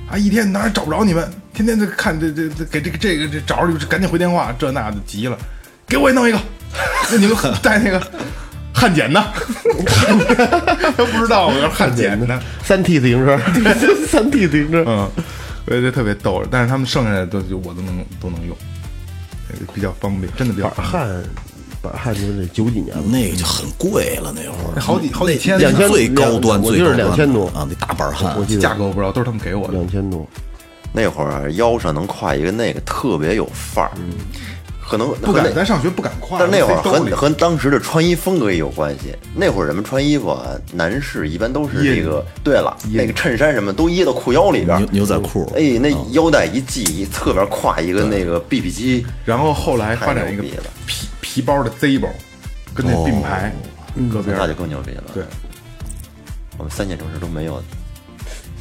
[0.09, 5.37] 啊，一天哪儿找不着你们，天天就看这这这给这个这个这找着就赶紧回电话，这那的急了，
[5.87, 6.39] 给我也弄一个，
[7.11, 8.01] 那你们带那个
[8.73, 9.23] 汉检呢？
[10.97, 12.41] 他不知道我要汉检呢。
[12.63, 13.39] 三 T 自行车，
[14.07, 15.07] 三 T 自行车，嗯，
[15.67, 18.55] 我觉得特别逗，但是他们剩下的都就我都能都能用，
[19.49, 21.03] 呃比较方便，真的比较板方便。
[21.03, 21.23] 汉，
[21.81, 23.03] 板汉就是得九几年了。
[23.03, 24.79] 那个就很贵了，那会儿。
[24.79, 27.47] 好几好几千，两千最高端，我记得最高端2000多。
[27.47, 28.59] 啊，那大板汉。
[28.59, 29.73] 价格我不知道，都是他们给我的。
[29.73, 30.25] 两千多，
[30.93, 33.91] 那会儿腰上能挎一个那个特别有范儿，
[34.87, 36.39] 可能不敢，那咱上学不敢跨。
[36.39, 39.13] 但那会儿和和当时的穿衣风格也有关系。
[39.35, 44.87] 那会儿人们穿衣服啊，男士一般都是那个，对了，那个衬衫什么都掖到裤腰里边牛。
[44.91, 52.07] 牛仔裤，哎，那腰带一系，一侧边挎一个那个 BB 机，然后后来发展一个太牛逼了皮皮包的 Z 包，
[52.73, 53.53] 跟那并排
[54.11, 54.53] 搁边儿那就。
[54.53, 55.03] 更牛逼了。
[55.13, 55.23] 对，
[56.57, 57.61] 我们三线城市都没有。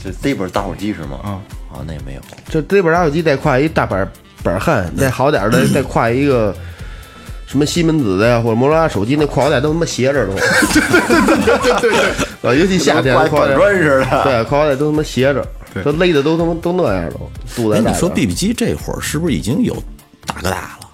[0.03, 1.21] 这 Z 本打火机是吗？
[1.23, 1.31] 啊
[1.73, 2.21] 啊，那也没有。
[2.49, 4.11] 这这本打火机再挎一大板
[4.42, 6.55] 板汉，再好点儿的 再挎一个
[7.46, 10.33] 什么西门子的呀，或者摩托罗拉手机，那裤腰带都他妈斜着都。
[10.35, 10.40] 对
[10.90, 12.01] 对对对对对
[12.51, 14.22] 啊，尤其夏天挎腰带砖似的。
[14.25, 19.75] 对，挎腰带都他妈斜着，对都勒的都他妈都那样都，肚哎，你说 BB 机这会儿是不是已经有
[20.27, 20.88] 大哥大了，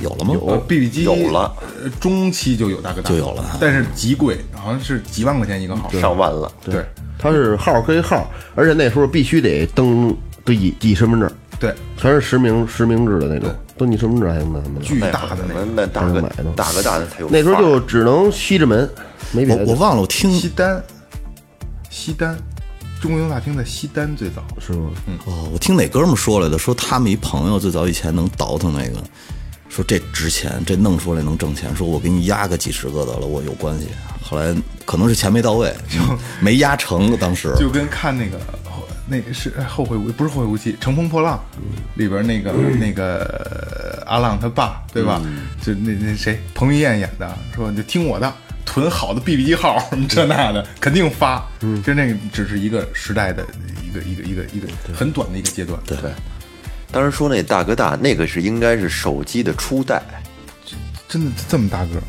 [0.00, 0.34] 有了吗？
[0.34, 1.52] 有，BB 机有了，
[1.82, 5.90] 呃中期就有大哥大，就有了但是极贵，好像是几万块钱一个号。
[6.00, 6.50] 上万了。
[6.64, 6.84] 对
[7.18, 11.30] 它是号归号，而且那时候必须得登登记身份证，
[11.60, 14.84] 对，全是实名实名制的那种，登记身份证还用那什么的。
[14.84, 17.28] 巨大的那个那大哥买的大哥大的才有。
[17.28, 18.88] 那时候就只能西直门，
[19.30, 19.64] 没别的。
[19.66, 20.82] 我我忘了，我听西单，
[21.90, 22.34] 西单，
[22.98, 24.42] 中国邮大厅在西单最早。
[24.58, 24.90] 是吗？
[25.26, 28.96] 哦，我听哪哥们儿说来的，说他们一朋友最早以前能倒腾那个，
[29.68, 33.88] 说这值钱，这弄出来能挣钱，说我给你压个几十个得了，我有关系。
[34.22, 34.54] 后来
[34.86, 35.98] 可能是钱没到位，就
[36.40, 38.69] 没压成，当时就跟看那个后
[39.10, 41.42] 那是后会无不是后会无期，《乘风破浪》
[41.98, 45.20] 里边那个那个阿浪他爸对吧？
[45.60, 48.32] 就那那谁彭于晏演的，说你就听我的，
[48.64, 51.44] 囤好的 BB 机号什么这那的，肯定发。
[51.84, 53.44] 就那个只是一个时代的
[53.84, 55.76] 一个一个一个一个很短的一个阶段。
[55.84, 56.12] 对对，
[56.92, 60.00] 当时说那大哥大那个是应该是手机的初代，
[61.08, 62.02] 真的这么大个儿，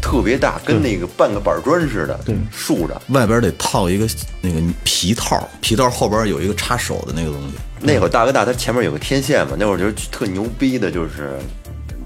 [0.00, 3.00] 特别大，跟那个半个板砖似的，对竖着。
[3.08, 4.06] 外边得套一个
[4.40, 7.54] 那个皮套，皮套后边有一个插手的那个东西。
[7.80, 11.38] 那会儿大哥大它前面有个天线嘛，那会儿就是特牛逼的，就是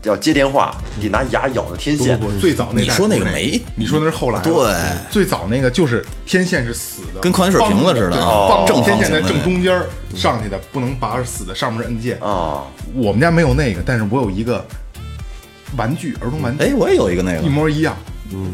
[0.03, 2.27] 要接电话得拿牙咬着天线不。
[2.27, 4.41] 不，最早那代你说那个没你说那是后来。
[4.41, 4.53] 对
[5.11, 9.81] 最早那个就是天线是死的，跟矿泉水瓶子似的正天线在正中间
[10.15, 12.19] 上去的，不能拔是死的，上面是按键。
[12.21, 12.65] 啊，
[12.95, 14.65] 我们家没有那个，但是我有一个
[15.77, 17.97] 玩具，儿童玩具，哎，我也有一个那个一，模一样，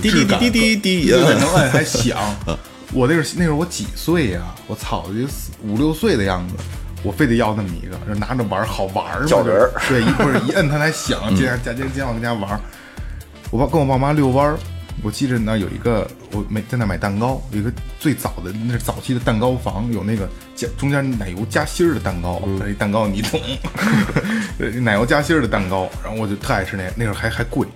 [0.00, 2.18] 滴滴滴滴滴滴，对，能摁 还响。
[2.92, 4.40] 我那是那时候我几岁呀？
[4.66, 6.54] 我操，就四五六岁的样子，
[7.02, 9.26] 我非得要那么一个，就拿着玩好玩儿嘛。
[9.26, 12.58] 叫人儿对，一会儿一摁它才响，接着加接接往跟家玩。
[13.50, 14.58] 我爸跟我爸妈遛弯儿，
[15.02, 23.40] 我记着那有一个，我没在那买蛋糕，有一个最早的那是早期的蛋糕房，有那个加中间奶油夹心儿的蛋糕，那蛋糕你懂，
[24.82, 27.66] 奶油夹心儿的蛋糕，然后我就特爱吃那个，那时候还还贵，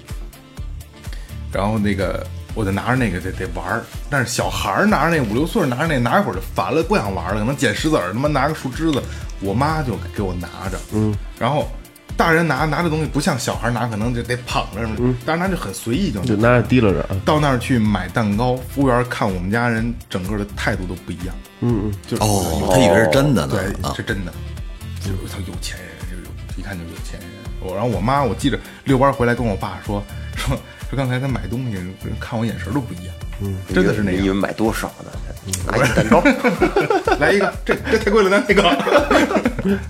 [1.52, 9.00] 然后那个我就拿着那个得得玩儿，但是小孩儿拿着那五六岁儿拿着那拿一会儿就烦了，不想玩了，可能捡石子儿，他妈拿个树枝子，
[9.40, 11.70] 我妈就给我拿着，嗯，然后
[12.22, 17.16] 大人拿拿这东西不像小孩拿，可能就得捧着什么，嗯，大人拿就很随意就就拿着提溜着啊。
[17.24, 24.32] 到那儿去买蛋糕，服务员看我们家人整个的态度都不一样，嗯嗯，就哦，他以为是真的呢对，啊是真的，
[25.00, 27.28] 就是他有钱人，就有一看就有钱人。
[27.58, 30.00] 我然后我妈，我记着遛弯回来跟我爸说
[30.36, 30.56] 说
[30.88, 31.76] 说刚才他买东西
[32.20, 34.32] 看我眼神都不一样，嗯，真的是那你以为。
[34.36, 35.10] 买多少呢？
[35.66, 36.22] 拿一蛋糕，
[37.18, 39.78] 来一个，这这太贵了，拿那个。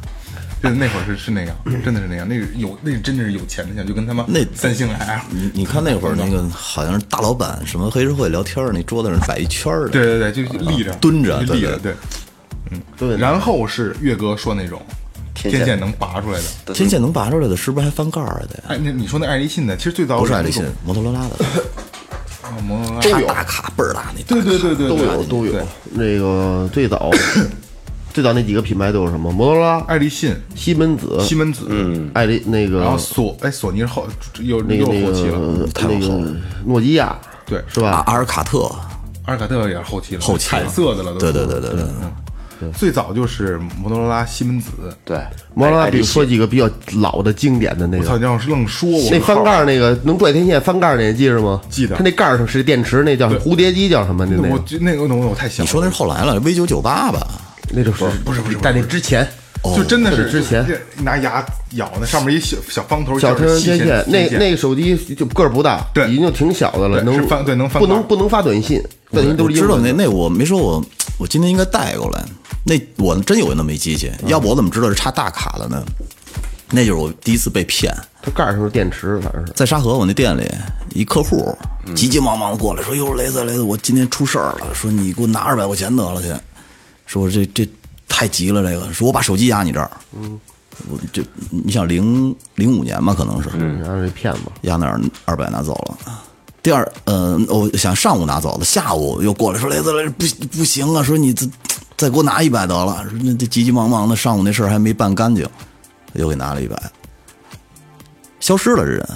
[0.63, 2.27] 对，那会儿是是那样， 真的是那样。
[2.29, 11.93] 那个有，那真的是有钱的，像就跟他妈那三星 L，你你看那会儿那个好像是大老板什么黑社会聊天儿那桌子上摆一圈儿的，对对对，就立着蹲着就立着，对
[12.99, 13.19] 对，嗯。
[13.19, 14.81] 然后是岳哥说那种
[15.35, 18.63] 天线能拔出来的，天线能拔出来的，是不是还翻盖儿的呀？
[18.69, 21.45] 哎，那你说那爱立信的，其实最早不是爱立信摩托罗拉的，
[22.47, 25.53] 啊摩托罗拉有大卡倍儿大那对对对对，都有都有。
[25.91, 27.11] 那个最早
[28.13, 29.33] 最早那几个品牌都有什么？
[29.33, 34.07] 摩托罗拉、爱立信、西门子、西门子，嗯，爱立那个，然后索哎索尼是后
[34.41, 36.35] 又又那个那后期了，那个
[36.67, 38.03] 诺基亚，对，是吧？
[38.07, 38.71] 阿尔卡特，
[39.25, 41.71] 阿尔卡特也是后期了，后期彩色的了都，对对对对
[42.61, 44.71] 对，最早就是摩托罗拉、西门子，
[45.05, 45.17] 对，
[45.55, 46.69] 摩托罗拉，比如说几个比较
[47.01, 51.61] 老的经典的那我操，个，你要是愣说，我那翻盖儿那个能拽天线翻盖儿那个记着吗？
[51.71, 51.97] 记得。
[51.97, 53.39] 它那盖儿上是电池，那叫对。
[53.39, 54.27] 蝴蝶机，叫什么？
[54.27, 54.63] 那那我那个。
[54.67, 57.27] 就那个东西我太想你说那是后来了，V 九九八吧？
[57.73, 59.27] 那就是不是不是在那之前，
[59.77, 60.65] 就真的是哦之前。
[61.03, 66.11] 拿牙咬那上面一小小方头，小天就是细天线，那那个手机就个儿不大，对。
[66.11, 70.85] 已经挺小的了，能翻对能翻盖不能不能发短信，短信都是知道那那我没说我
[71.19, 72.23] 我今天应该带过来，
[72.65, 75.83] 那我真有那么一机器，要不我怎么知道是插大卡的呢？
[76.75, 79.53] 那就是我第一次被骗，它盖儿上是电池，反正是。
[79.53, 80.51] 在沙河我那店里，
[80.95, 81.55] 一客户
[81.95, 86.29] 急急忙忙过来说：“哟，雷子雷子，我今天出事儿了，说你给我拿二百块钱得了去，
[87.13, 87.69] 说这这
[88.09, 90.41] 太急了，这个说我把手机压你这儿，嗯，
[90.89, 96.23] 我就你想零零五年吧，可能是，然后这骗子，压那儿二百拿走了。
[96.63, 100.25] 第二，呃，我想上午拿走的，下午又过来说雷子雷不
[100.57, 101.47] 不行啊，说你再
[101.99, 105.47] 再给我拿一百得了，说那这急急忙忙的上午那事儿还没办干净，
[106.15, 106.81] 又给拿了一百，
[108.41, 109.07] 消失了这人。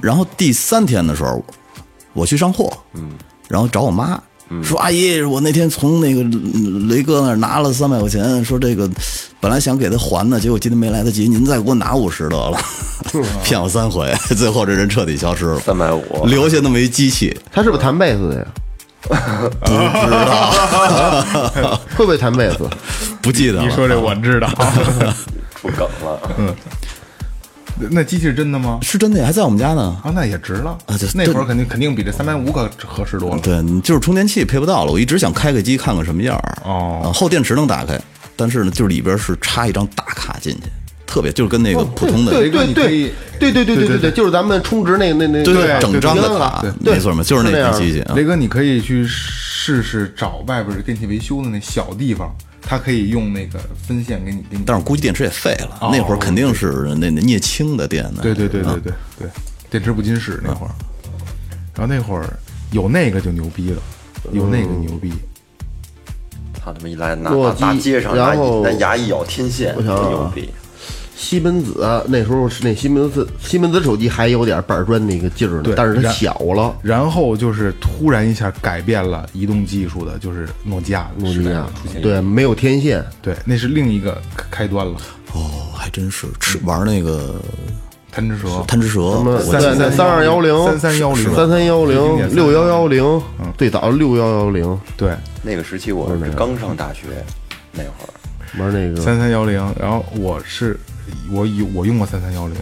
[0.00, 1.44] 然后第三天的时候，
[2.14, 3.12] 我去上货，嗯，
[3.46, 4.18] 然后找我妈。
[4.62, 8.90] 说阿姨，我那天从那个嗯雷哥那儿拿了三百块钱，说这个
[9.40, 12.58] 本来想给他还的，结果今天没来得及，您再给我拿五十得了，
[13.44, 18.46] 骗我三回，最后这人彻底消失了，三百五，留下那么一机器，他是不是弹贝斯的呀？
[19.08, 22.68] 不知道，会不会弹贝斯？
[23.20, 23.62] 不记得了。
[23.62, 24.48] 你说这我知道，
[25.60, 26.44] 出梗了，那
[27.90, 28.78] 那机器是真的吗？
[28.82, 29.96] 是真的呀，还在我们家呢。
[30.02, 31.06] 啊，那也值了啊就。
[31.14, 33.40] 那会儿肯定肯定比这三百五可合适多了。
[33.42, 36.58] 对，你就是充电器配不到了，我一直想开个机看看什么样儿。
[36.64, 38.00] 哦啊后电池能打开，
[38.36, 40.62] 但是呢，就是里边是插一张大卡进去，
[41.06, 45.42] 特别就是跟那个普通的对对对对对对对对对，就是咱们充值那那那
[45.80, 48.14] 整张的卡，对没错嘛，就是那台机器啊。
[48.14, 54.64] 雷哥，你可以去试试找外边的电器维修的那小地方，它可以用那个分线给你给你。
[54.64, 58.20] 但是估计电池也废了，哦那会儿肯定是那那镍氢的电呢。
[58.22, 59.28] 对对对对啊对对，
[59.68, 60.72] 电池不经使那会儿，
[61.74, 62.38] 然后那会儿
[62.70, 63.82] 有那个就牛逼了，
[64.32, 65.12] 有那个牛逼。
[66.64, 70.48] 他他妈一来拿大街上拿然后拿牙一咬天线，牛逼！
[71.22, 76.76] 西门子那时候是那西门子西门子手机还有点板砖那个劲儿呢对，但是它然小了。
[76.82, 82.02] 然后就是突然一下改变了移动技术的，就是诺基亚诺基亚出现。
[82.02, 84.96] 对，没有天线，对，那是另一个开开端了。
[85.32, 87.36] 哦，还真是吃玩那个
[88.10, 93.22] 贪吃蛇，贪吃蛇，什么我对那三二幺零、3310三三幺最经典零、六幺幺零，
[93.56, 94.78] 最早六幺幺零。
[94.96, 97.02] 对，那个时期我是刚上大学
[97.70, 99.00] 那会儿，玩那个。
[99.00, 100.78] 三三幺零，然后我是
[101.30, 102.56] 我有我用过三三幺零，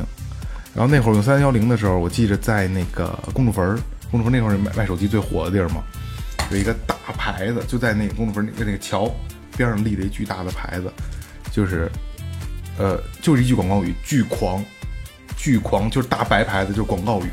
[0.75, 3.79] 然后那会儿用三三幺零的时候，我记着在那个公主坟，
[4.11, 5.83] 公主坟那会儿卖卖手机最火的地儿嘛，
[6.51, 9.11] 有一个大牌子，就在那个公主坟那个那个桥
[9.57, 10.93] 边上立了一巨大的牌子，
[11.53, 11.91] 就是
[12.79, 14.65] 呃就是一句广告语，巨狂，
[15.37, 17.31] 巨狂就是大白牌子，就是广告语。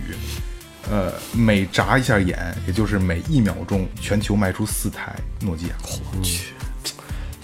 [0.89, 6.53] 呃，每眨一下眼，也就是每一秒钟，全球卖出四台诺基亚，我去。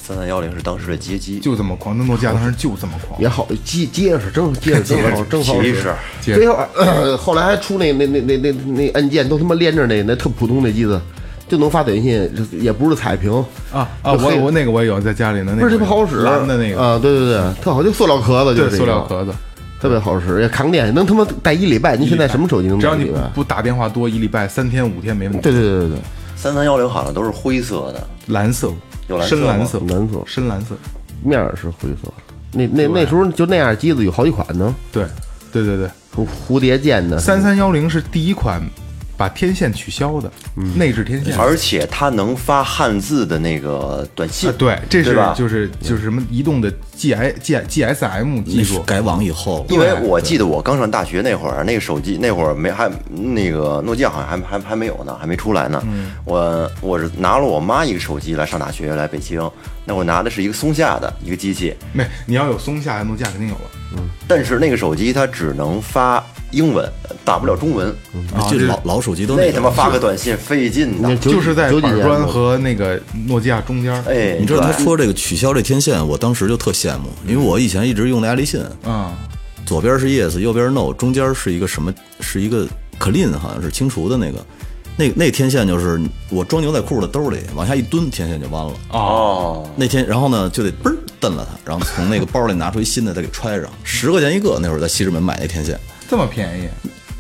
[0.06, 1.98] 三三幺零是当时的街机，就这么狂。
[1.98, 5.74] 那诺基亚当时就这么狂，也好结结实，真结实正好正好使
[6.20, 6.40] 其实。
[6.40, 11.00] 最后呃后来还出那那那那那那按键都他妈连着那那特普通的机子，
[11.48, 13.34] 就能发短信，也不是彩屏
[13.72, 14.12] 啊啊！
[14.12, 19.32] 我我那个我也有在家里呢，那不是个特别好使蓝的那个，啊，对对对，特好，就塑料壳子，就塑料壳子。
[19.80, 21.98] 特别好使，也扛电，能他妈带一礼拜。
[21.98, 23.32] 你现在什么手机能只要你不带一礼拜？
[23.36, 25.42] 不打电话多一礼拜三天五天没问题。
[25.42, 25.98] 对对对对对，
[26.38, 28.72] 三三幺零好像都是灰色的，蓝色，
[29.08, 30.24] 有蓝色深蓝色，蓝色。
[30.26, 30.76] 深蓝色。
[31.24, 32.12] 面儿是灰色。
[32.52, 35.06] 那那那时候就那样机子有好几款呢，对，
[35.52, 38.62] 对对对，蝴蝴蝶剑的，三三幺零是第一款
[39.24, 40.30] 把天线取消的
[40.76, 41.34] 内置天线。
[41.38, 55.82] 而且它能发汉字的那个短信啊，，对，这是吧就是就是什么移动的 G I G G S M 技术，改网以后，因为我记得我刚上大学那会儿，那个手机那会儿没还那个诺基亚好像还还还没有呢，还没出来呢。
[56.26, 59.50] 我我是拿了我妈一个手机来上大学来北京，
[59.86, 63.62] 那我拿的是一个松下的一个机器，没你要有松下，诺基亚肯定有了。
[63.96, 66.24] 嗯但是那个手机它只能发
[66.54, 66.90] 英文，
[67.26, 67.90] 打不了中文，
[68.34, 73.92] 啊老老手机都那他妈发个短信费劲的就是在板砖和那个诺基亚中间。
[74.06, 79.12] 哎，你知道他说这个取消这天线，我当时就特羡慕，因为我以前一直用的爱立信，嗯，
[79.66, 81.94] 左边是 yes，右边是 no，中间是一个什么？
[82.20, 82.68] 是一个
[83.00, 84.38] clean，好像是清除的那个。
[84.96, 88.74] 那那天线就是我装牛仔裤的兜里往下一蹲，天线就弯了。
[88.92, 94.60] 哦，那天，然后呢就得嘣儿蹬了它，然后从那个包里拿出一新的再给揣上，十块钱一个。
[94.62, 95.80] 那会儿在西直门买那天线，
[96.14, 96.70] 这么便宜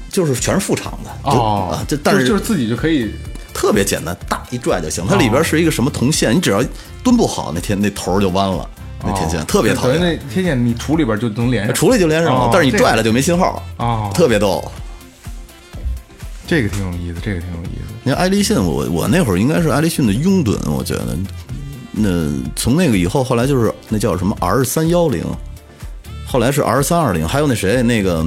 [0.07, 3.11] 就是全是副厂的哦啊，这但是就是自己就可以
[3.51, 5.03] 特别简单，大一拽就行。
[5.09, 6.63] 它里边是一个什么铜线，你只要
[7.03, 8.69] 蹲不好，那天那头儿就弯了。
[9.03, 13.63] 那天线特别讨等于厌，那天线你杵里边就能连上，杵里就连上了哦，但是你拽了就没信号。
[13.77, 14.63] 啊特别逗。
[16.45, 17.93] 这个挺有意思，这个挺有意思。
[18.03, 21.17] 你看爱立信，我我那会儿应该是爱立信的拥趸，我觉得。
[21.91, 25.25] 那从那个以后，后来就是那叫什么 R 三幺零，
[26.27, 28.23] 后来是 R 三二零，还有那谁那个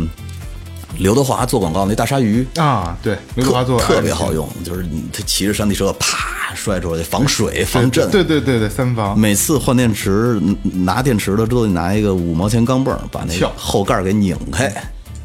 [0.99, 8.11] 刘德华做广告那大鲨鱼，啊，对，刘德华做特特别好用，就是他骑着山地车啪摔出来，防水防震。
[8.11, 14.73] 对对对对，三防每次换电池拿电池的都得拿一个五毛钱钢镚儿把那个后盖儿给拧开，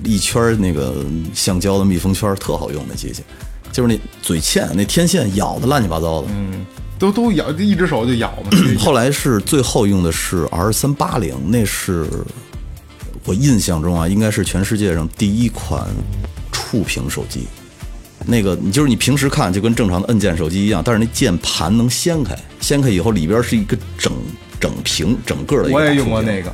[0.03, 0.95] 一圈儿那个
[1.33, 3.23] 橡胶的密封圈儿特好用那机器，
[3.71, 6.27] 就是那嘴欠那天线咬的乱七八糟的。
[6.31, 6.65] 嗯，
[6.99, 8.49] 都都咬，一只手就咬嘛。
[8.79, 12.05] 后来是最后用的是 R 三八零，那是
[13.25, 15.85] 我印象中啊，应该是全世界上第一款
[16.51, 17.47] 触屏手机。
[18.25, 24.13] 那个你就是你平时看就跟正常的按键手机一样，但是那键盘能掀开，掀开以后里边是一个整
[24.59, 26.53] 整屏整个的一个我也用过那个，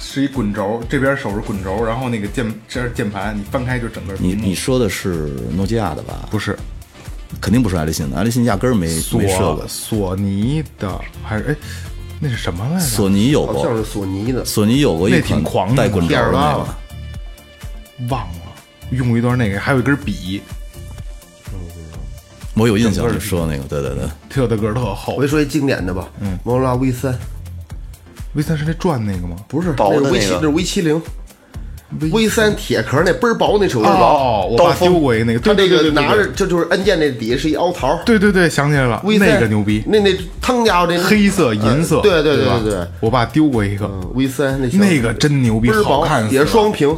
[0.00, 6.28] 是一滚轴，这边手是滚轴，然后那个键这是键盘，你翻开就整个你你说的是诺基亚的吧？
[6.32, 6.58] 不是
[7.40, 9.64] 肯定不是爱立信的，爱立信压根儿没索没设过。
[9.68, 11.56] 索尼的，还是哎，
[12.24, 12.80] 那是什么来着？
[12.80, 16.66] 索尼有过，好像是索尼的，索尼有过一那款挺狂的带滚轴的那个，
[18.08, 18.34] 忘了，
[18.92, 20.40] 用过一段那个，还有一根笔，
[22.54, 24.08] 我有印象你说那个，对对对。
[24.30, 25.20] 特的个儿特厚我。
[25.20, 27.14] 给你说一经典的吧，嗯，摩托罗拉 V 三
[28.32, 29.36] ，V 三是那转那个吗？
[29.46, 31.02] 不是薄的那是 V 七，那个那是 V 七零，
[32.00, 46.96] V 三铁壳那倍儿薄那手机，哦，我爸丢过一个那个，他这对对对对个拿着对这就是按键那底下是一凹槽对对对，想起来了，，V 三那个牛逼，那那腾家伙那黑色、银色，呃对对对对对，我爸丢过一个，嗯，V 三那小那个真牛逼倍儿薄好看，也是双屏，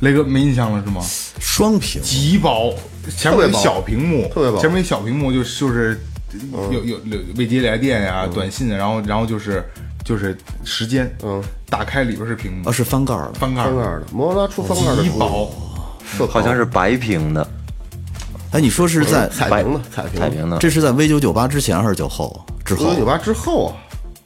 [0.00, 1.02] 雷哥没印象了是吗？
[1.38, 2.74] 双屏，极薄，
[3.16, 6.00] 前面小屏幕，特别薄前面小屏幕就是就是
[6.70, 9.64] 有有有未接来电呀、短信，然后然后就是
[10.08, 10.34] 就是
[10.64, 12.66] 时间，嗯，打开里边是屏幕。
[12.66, 13.34] 啊，，是翻盖儿的。
[13.34, 15.52] 翻盖儿翻盖的，摩托罗拉出翻盖儿的极薄，
[16.16, 17.46] 特好像是白屏的，
[18.52, 20.56] 哎，你说是在彩屏的彩屏彩屏的。
[20.56, 22.42] 这是在 V 九九八之前还是九后？
[22.64, 23.04] 之后九九。
[23.04, 23.76] 八之后啊，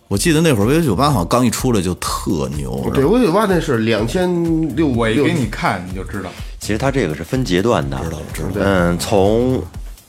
[0.07, 6.31] 我记得那会儿 V 九九八好像刚一出来就特牛，对，，V 九九八那是两千六，我一给你看你就知道，
[6.61, 8.51] 其实它这个是分阶段的，知道了知道。
[8.61, 9.61] 嗯，从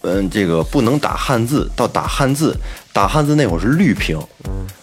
[0.03, 2.55] 嗯这个不能打汉字到打汉字，
[2.91, 4.19] 打汉字那会儿是绿屏，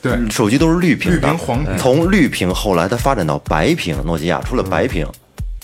[0.02, 1.78] 对，手机都是绿屏的，绿屏黄屏。
[1.78, 5.06] 从绿屏后来它发展到白屏，诺基亚出了白屏，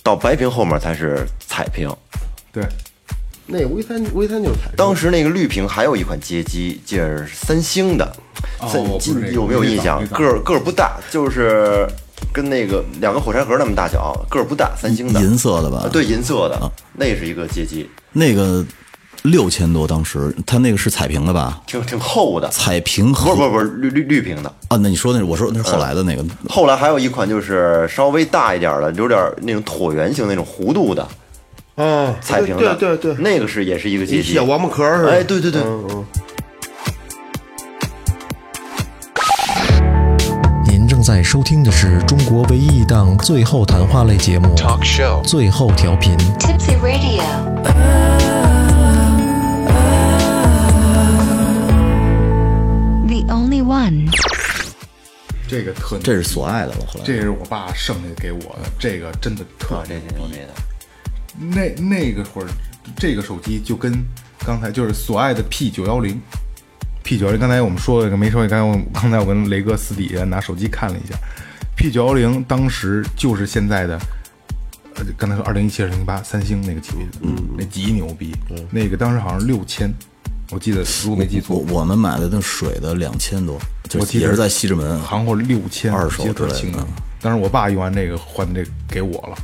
[0.03, 1.91] 到白屏后面才是彩屏。
[2.53, 2.65] 对，
[3.47, 8.15] 那 V 三 V 三就是彩屏，当时那个绿屏还有一款街机，就是三星的，
[8.61, 10.07] 三哦我不是这个有没有印象？
[10.09, 11.87] 个儿个儿不大，就是
[12.33, 15.21] 跟那个两个火柴盒那么大小，个儿不大，三星的。
[15.21, 15.79] 银色的吧？
[15.79, 18.65] 啊对，银色的，那是一个街机，那个
[19.31, 21.61] 六千多，当时它那个是彩屏的吧？
[21.67, 24.53] 挺挺厚的，彩屏不是和不是不是绿绿绿屏的。
[24.69, 31.07] 啊，那你说那是我说那是后来的那个，后来还有一款就是稍微大一点的，有点那种椭圆形那种弧度的
[31.75, 34.45] 啊，彩屏的，对对对，那个是也是一个机器小。
[34.45, 36.05] 王八壳儿似的，哎，对对对，嗯嗯。
[40.67, 44.55] 您正在收听的是中国唯一一档最后谈话类节目
[45.23, 46.17] 《最后调频》。
[46.39, 47.23] Tipsy Radio.
[53.67, 54.09] One.
[55.49, 56.87] 这个特这是所爱的了。
[56.87, 59.99] 后来这是我爸剩下给我的，这个真的特牛
[60.29, 60.49] 逼的。
[61.39, 62.49] 那那个会儿，
[62.97, 63.93] 这个手机就跟
[64.39, 66.21] 刚才就是所爱的 P 九幺零
[67.05, 71.15] ，P 九幺零，刚才我们说了个没说，刚才我刚才我跟雷哥私底下拿手机看了一下
[71.77, 73.99] ，P 九幺零当时就是现在的，
[74.95, 78.35] 呃，刚才说二零一七、二零一八三星那个级别的，嗯，那极牛逼，
[78.71, 79.93] 那个当时好像是六千，
[80.51, 84.99] 我记得如果没记错，我我们买的那水的两千多，就也是在西直门。
[85.01, 86.79] 行货六千，二手之类的清楚。
[87.21, 89.37] 当时我爸用完这个换这给我了，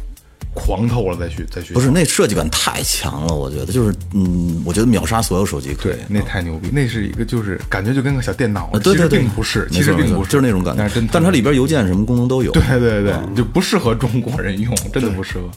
[0.55, 5.99] 狂透了再去再去，不是那设计感太强了，我觉得就是嗯，我觉得秒杀所有手机对，。
[6.09, 11.09] 那太牛逼，那是一个就是感觉就跟个小电脑啊，，对对对，并不是，其实并不是，就是那种感觉但是真。
[11.11, 12.53] 但它里边邮件什么功能都有。
[12.53, 15.51] 对对对，就不适合中国人用，真的不适合。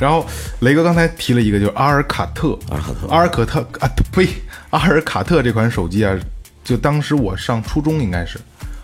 [0.00, 0.26] 然后
[0.58, 4.26] 雷哥刚才提了一个，就是阿尔卡特，阿尔卡特阿尔卡特啊，呸，
[4.74, 6.18] 阿尔卡特这款手机啊，
[6.64, 8.40] 就当时我上初中应该是，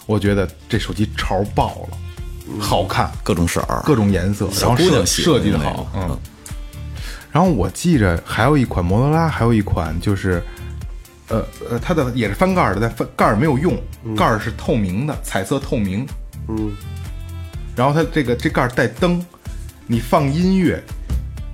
[0.07, 6.18] 我觉得这手机潮爆了，好看，各种色儿，各种颜色，然后设设计的好，嗯。
[7.32, 10.41] 然后我记着还有一款摩托罗拉，还有一款就是，
[11.26, 13.76] 呃呃，它的也是翻盖儿的，但翻盖儿没有用，
[14.16, 16.07] 盖儿是透明的，彩色透明。
[16.49, 16.72] 嗯。
[17.74, 19.24] 然后它这个这盖儿带灯，
[19.88, 20.80] 你放音乐，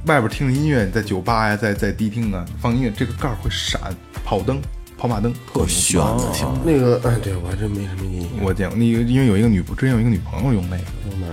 [0.06, 3.80] 外边听着音乐，在酒吧呀，在在迪厅啊放音乐，这个盖儿会闪，
[4.24, 4.60] 跑灯、
[4.96, 6.46] 跑马灯，特炫的挺。
[6.64, 8.30] 那个，哎，对我还真没什么印象。
[8.42, 10.84] 我见过，那个因为有一个女，之前有一个女朋友用那个，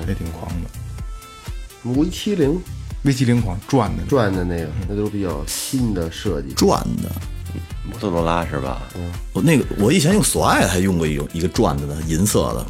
[0.07, 0.69] 也挺狂的。
[1.84, 2.59] V 七零
[3.03, 6.53] V 七零狂转的，转的那个，那都是比较新的设计。
[6.53, 7.11] 转的。
[7.86, 8.82] 摩托罗拉是吧？
[9.34, 12.65] 我那个我以前用索爱还用过一种一个转的呢，银色的，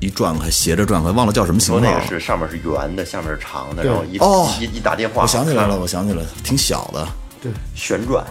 [0.00, 1.86] 一一转开斜着转开，忘了叫什么型号了。
[1.88, 7.06] 那个是上面是圆的，下面是长的，然后一哦一一打电话，我想起来了，我想起来了，挺小的。
[7.42, 8.24] 对旋转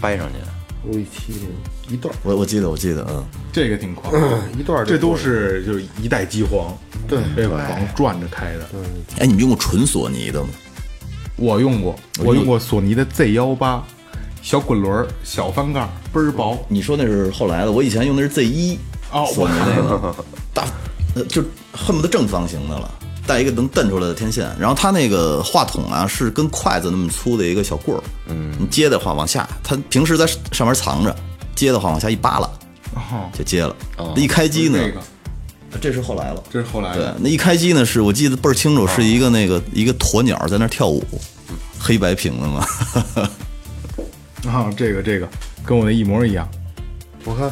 [0.00, 0.34] 掰上去。
[0.88, 1.48] V 七零
[1.88, 4.12] 一段，我我记得我记得，嗯，这个挺狂，
[4.56, 6.72] 一段这都是就是一代机皇，
[7.08, 8.68] 对这个狂转着开的。
[9.18, 10.48] 哎，你们用过纯索尼的吗？
[11.34, 13.84] 我用过，我用过索尼的 Z 幺八，
[14.42, 16.56] 小滚轮，小翻盖，倍儿薄。
[16.68, 18.78] 你说那是后来的，我以前用的是 Z 一，
[19.10, 20.24] 哦索尼那个大，
[21.16, 21.42] 呃，就
[21.72, 22.90] 恨不得正方形的了，
[23.26, 24.54] 带一个能蹬出来的天线。
[24.60, 31.16] 然后它那个话筒啊是跟筷子那么粗的一个小棍儿，嗯，你接的话往下，它平时在上面藏着，
[31.54, 32.46] 接的话往下一扒拉
[32.94, 33.74] 哦，就接了。
[34.14, 35.00] 一开机呢，这个
[35.80, 36.42] 这是后来了。
[36.50, 41.02] 这是后来对，，那一开机呢，是我记得倍儿清楚，是一个那个一个鸵鸟在那跳舞，
[41.78, 42.66] 黑白屏的嘛。
[44.46, 45.26] 啊，这个这个
[45.64, 46.46] 跟我的一模一样。
[47.24, 47.50] 我看，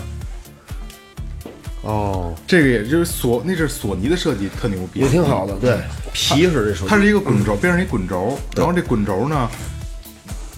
[1.85, 5.79] 哦，这个也就是索，那是索尼的设计，特牛逼，也挺好的，对，
[6.13, 9.51] 皮实这手机，它是一个滚轴，边上一滚轴，然后这滚轴呢，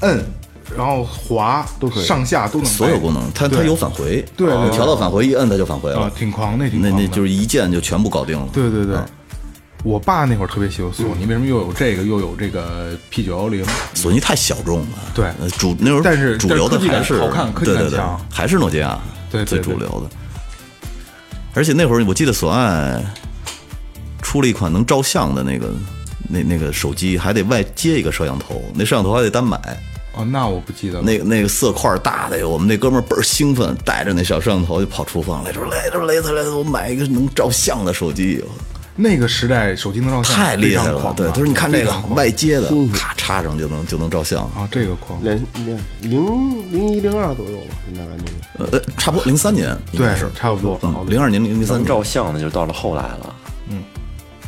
[0.00, 0.24] 摁，
[0.76, 8.48] 然后滑都可以，上下都能，所有功能，它它有返回，对调到返回一摁它就返回啊了，，挺狂，那挺那，那就是一键就全部搞定了。
[8.52, 8.94] 对对对。
[8.94, 9.06] 嗯。
[9.82, 13.64] 我爸那会儿特别喜欢索尼，为什么又有这个又有这个 P 九幺零？
[13.94, 15.26] 索尼太小众了，对。
[15.40, 17.98] 呃主那时候但是主流的还是好看科技对对对。
[17.98, 18.98] 感强，还是诺基亚，
[19.30, 19.44] 对。
[19.44, 20.16] 最主流的。
[21.56, 23.02] 而且那会儿我记得索爱
[24.20, 25.72] 出了一款能照相的那个
[26.28, 29.58] 那那个手机，还得外接一个摄像头，那摄像头还得单买。
[30.12, 31.04] 哦，那我不记得了。
[31.04, 38.44] 那个那个色块大的，我们那哥们儿倍儿兴奋，带着那小摄像头就跑厨房来，说来说雷子来，我买一个能照相的手机，
[38.96, 41.14] 那个时代手机能照相太厉害了。
[41.16, 44.42] 对，他说你看这个外接的，咔插上就能就能照相。
[44.46, 48.24] 啊，这个狂，两两零零一零二左右吧，应该感觉。
[48.58, 50.78] 呃，差不多零三年应该对是，差不多。
[50.82, 53.34] 嗯，零二年零零三照相的就到了后来了。
[53.68, 53.82] 嗯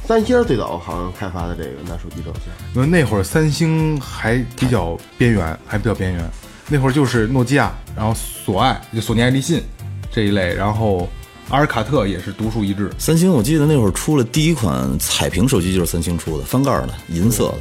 [0.07, 2.45] 三星最早好像开发的这个拿手机照相，
[2.75, 6.25] 因为那会儿三星还比较边缘，还比较边缘。
[6.67, 9.63] 那会儿就是诺基亚，然后索爱，就索尼爱立信
[10.11, 11.07] 这一类，然后
[11.51, 12.91] 阿尔卡特也是独树一帜。
[12.99, 17.55] 三星，我记得那会儿出了第一款彩屏手机就是三星出的，翻盖儿的，银色的。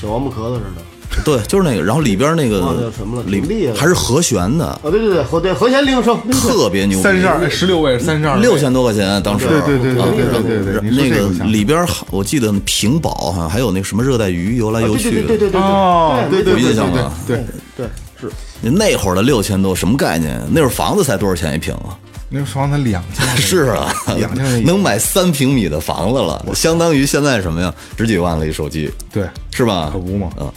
[0.00, 0.82] 小王八壳子似的。
[1.24, 10.08] 对，就是那个，然后里边那个叫什么了里挺厉害的还是和弦的，啊，对对对，和对和弦铃声，特别牛逼，三十二，十六位，三十二，六千多块钱，当时对对对对啊
[10.44, 17.44] 对对那个里边好我记得屏保好像还有那什么热带鱼游来游去的，对对对对对对哦，对对有对对印象吗对，
[17.76, 17.86] 对
[18.20, 18.30] 是。
[18.62, 20.40] 那会儿的六千多什么概念？
[20.50, 21.98] 那会儿房子才多少钱一平啊？
[22.28, 27.72] 那个房才两千， 是啊，两千能买三平米的房子了，相当于现在什么呀？
[27.96, 29.90] 十几万了一手机，对，是吧？
[29.92, 30.52] 可不嘛嗯，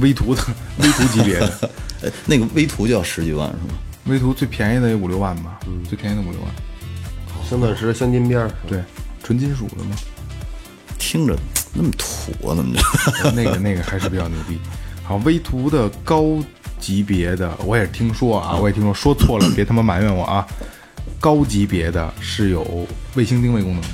[0.00, 0.42] 微图的
[0.78, 1.70] 微图级别的，
[2.04, 3.78] 哎 那个微图就要十几万是吗？
[4.04, 6.50] 微图最便宜的也五六万吧，嗯最便宜的五六万，
[7.48, 8.84] 镶钻石、镶金边儿，对，
[9.22, 9.96] 纯金属的嘛，
[10.98, 11.34] 听着
[11.72, 13.30] 那么土啊，怎么着？
[13.34, 14.58] 那个那个还是比较牛逼。
[15.02, 16.38] 好，微图的高
[16.84, 20.46] 级别的我也听说啊，我也听说，说错了 别他妈埋怨我啊。
[21.18, 23.88] 高级别的是有卫星定位功能的，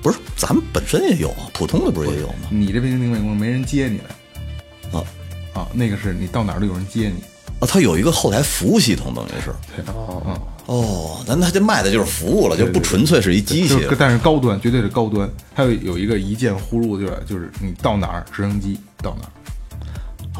[0.00, 2.46] 不是，咱们本身也有啊，普通的不是也有吗？
[2.48, 5.02] 你这卫星定位功能没人接你来啊。
[5.52, 7.16] 啊，那个是你到哪儿都有人接你。
[7.58, 9.50] 啊，它有一个后台服务系统，等于是。
[9.92, 19.32] 哦，哦，咱它这卖的就是服务了，就不纯粹是一机器但是高端绝对是高端，还有有一个一键呼入，就是就是你到哪儿直升机到哪儿，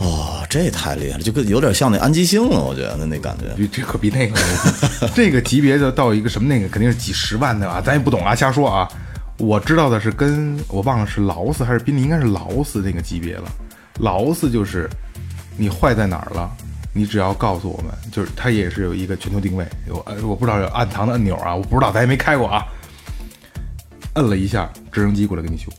[0.03, 3.55] 哦，这太厉害了，就跟有点像那安吉星了，我觉得那那感觉。
[3.55, 4.37] 比这可比那个
[5.15, 8.89] 这个级别的到一个什么那个肯定是几十万的啊，咱也不懂啊，瞎说啊。
[9.39, 13.45] 我知道的是跟我忘了是劳斯还是宾利，应该是劳斯那个级别了。
[14.01, 14.91] 劳斯就是
[15.57, 16.51] 你坏在哪儿了，
[16.93, 22.67] 你只要告诉我们，就是它也是有一个全球定位，有呃我不知道有暗藏的按钮啊，我不知道咱也没开过啊。
[24.15, 25.73] 摁了一下，直升机过来给你修。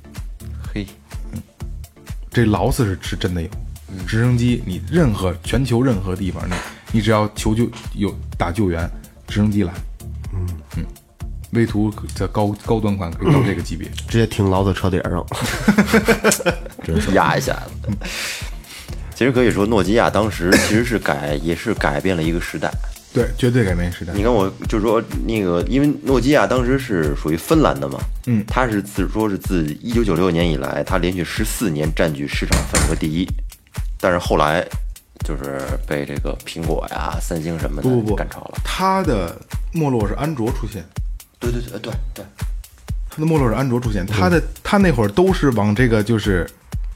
[0.73, 0.85] 嘿，
[2.31, 3.49] 这劳斯是是真的有，
[4.07, 6.53] 直升机你任何全球任何地方，你
[6.93, 8.89] 你只要求救有打救援，
[9.27, 9.73] 直升机来，
[10.33, 10.85] 嗯嗯，
[11.51, 15.25] 威图的高高端款可以到这个级别，直接停劳子车顶上。
[17.13, 17.89] 压一下子。
[19.15, 22.71] 其实可以说，诺基亚当时 其实是改，也是改变了一个时代。
[23.13, 24.23] 对，绝对改变时代你。
[24.23, 33.27] 看，我就说那个，因为诺基亚当时是属于芬兰的嘛，嗯它是自说是自一九九六年以来，它连续十四年占据市场份额第一，
[34.03, 34.67] 但是后来
[35.23, 38.15] 就是被这个苹果呀、三星什么的不不不。
[38.15, 38.57] 赶超了。
[38.65, 39.33] 它的
[39.71, 40.83] 没落是安卓出现，
[41.39, 41.93] 对对对对。
[42.13, 42.25] 对，
[43.09, 46.45] 它的没落是安卓出现，它的它那会儿都是往这个就是，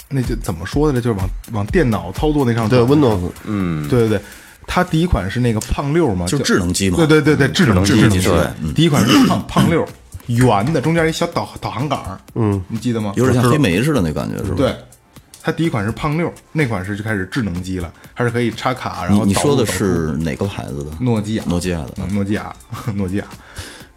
[0.09, 0.99] 那就怎么说的呢？
[0.99, 4.21] 就是往往电脑操作那上对走 Windows，嗯，对对对，
[4.67, 6.97] 它第一款是那个胖六嘛，就是叫智能机嘛。
[6.97, 9.87] 对对对对，智能智能机对第一款是胖胖六，
[10.25, 13.13] 圆的，中间一小导导航杆儿，嗯，你记得吗？
[13.15, 14.55] 有点像黑莓似的那感觉，是吧？
[14.57, 14.75] 对，
[15.47, 20.91] 它第一款是胖六，那款是就开始智能机了，它是可以插卡，然后导你说的是哪个牌子的？
[20.99, 22.53] 诺基亚，诺基亚的，嗯诺基亚，
[22.95, 23.25] 诺基亚，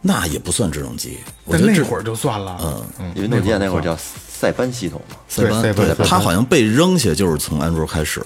[0.01, 1.19] 那也不算智能机。
[1.45, 5.17] 我但觉得这那会儿就算了，嗯嗯，因为诺基亚那会儿叫塞班系统嘛。
[5.27, 8.25] 塞班，对塞班它好像被扔下就是从安卓开始，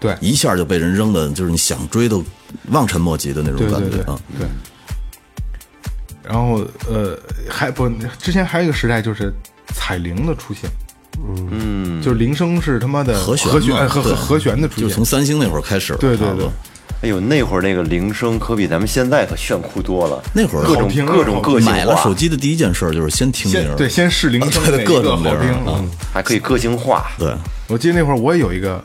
[0.00, 2.24] 对一下就被人扔的，就是你想追都
[2.70, 4.18] 望尘莫及的那种感觉啊。
[4.38, 4.48] 对。
[6.22, 7.14] 然后呃，
[7.46, 7.86] 还不
[8.18, 9.30] 之前还有一个时代就是
[9.74, 10.70] 彩铃的出现，
[11.50, 14.88] 嗯，就是铃声是他妈的和弦和和和和弦的出现。
[14.88, 16.52] 就从，三星那会儿开始，对对对差不多，
[17.02, 20.22] 哎呦，那会儿那个铃声可比咱们现在可炫酷多了。
[20.32, 27.04] 那会儿各种各种个性化，买了手机的第一件事就是先听铃儿，对先试铃声对哪各种个好听铃还可以个性化。
[27.18, 27.34] 对，
[27.68, 28.82] 我记得那会儿我也有一个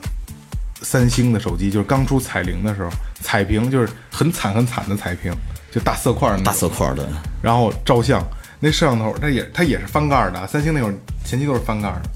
[0.81, 2.89] 三星的手机，就是刚出彩铃的时候，
[3.21, 5.33] 彩屏就是很惨很惨的彩屏，
[5.71, 7.07] 就大色块儿大色块儿的，
[7.41, 8.21] 然后照相，
[8.59, 10.93] 那摄像头它也它也是翻盖儿的啊，三星那会儿
[11.25, 12.09] 前期都是翻盖儿的，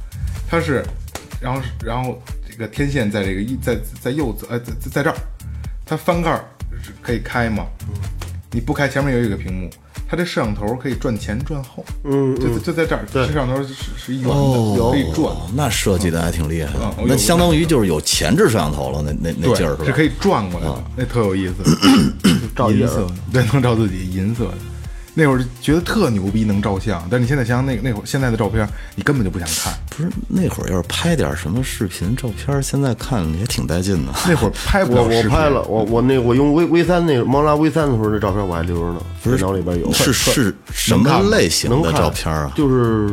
[0.54, 0.86] 它是，
[1.41, 5.16] 然后然后这个天线在这个一在在右侧呃在在在这儿，
[5.84, 6.45] 它翻盖儿
[6.80, 7.66] 是可以开嘛，
[8.51, 9.68] 你不开前面有一个屏幕，
[10.08, 16.72] 它这摄像头可以转前转后，嗯就就在这儿，摄像头是是一圆的，哦，可以转，那设计的还挺厉害。
[17.04, 19.86] 那相当于就是有前置摄像头了，那那那，劲儿是吧？
[19.86, 21.64] 是可以转过来的，那特有意思，
[22.56, 22.97] 照银色。
[23.08, 24.54] 的，对，能照自己银色的。
[25.16, 29.74] 那会儿觉得特牛逼，能照相，但是你现在想想那那会儿现在的照片，你根本就不想看。
[29.89, 34.11] 不是那会儿要是拍点什么视频、照片，现在看也挺带劲的。
[34.28, 39.93] 那会儿拍不了我我拍了，我我那我用 V V 三那个猫拉 V 三的时候，那照片我还留着呢，电脑里边有。
[39.93, 42.51] 是是什么类型的照片啊？
[42.55, 43.09] 就是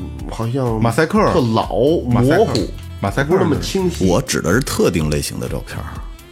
[0.00, 1.74] 嗯好像马赛克特老
[2.06, 2.70] 模糊，
[3.00, 4.08] 马赛克不是那么清晰。
[4.08, 5.78] 我指的是特定类型的照片。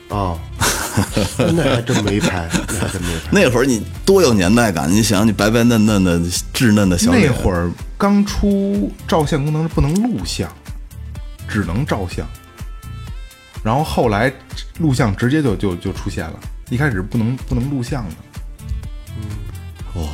[0.09, 0.39] 啊，
[1.55, 3.29] 那还真没拍，那还真没拍。
[3.31, 6.19] 那会儿你多有年代感，你想你白白嫩嫩的、
[6.55, 10.51] 稚嫩的小脸，那会儿刚出照相功能是不能录像，
[11.49, 12.27] 只能照相。
[13.63, 14.33] 然后后来
[14.79, 16.39] 录像直接就就就出现了，
[16.71, 18.15] 一开始不能不能录像的。
[19.17, 19.25] 嗯，
[19.95, 20.09] 哦，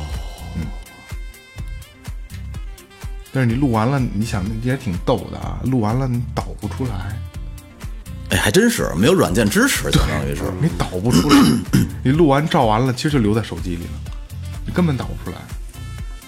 [3.31, 7.17] 但是你录完了，你想那也挺逗的啊，录完了你导不出来，
[8.29, 10.43] 哎，还真是没有软件支持，相当于是。
[10.61, 11.37] 你导不出来，
[12.03, 14.13] 你录完照完了，其实就留在手机里了，
[14.65, 15.41] 你根本导不出来。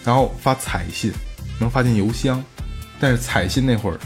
[0.04, 1.12] 然后发彩信，
[1.60, 2.44] 能发进邮箱，
[3.00, 4.00] 但是彩信那会儿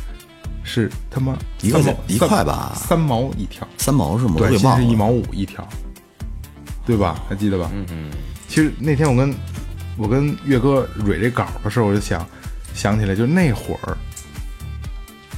[0.64, 4.36] 是他妈一块钱一三毛三块吧三毛一条，三毛是吗？
[4.36, 4.58] 我短。
[4.58, 5.68] 信是一毛五一条，
[6.86, 7.22] 对吧？
[7.28, 7.70] 还记得吧？
[7.74, 8.12] 嗯嗯。
[8.48, 9.36] 其实那天我跟
[9.98, 12.26] 我跟岳哥蕊这稿的时候，我就想
[12.74, 13.98] 想起来，就那会儿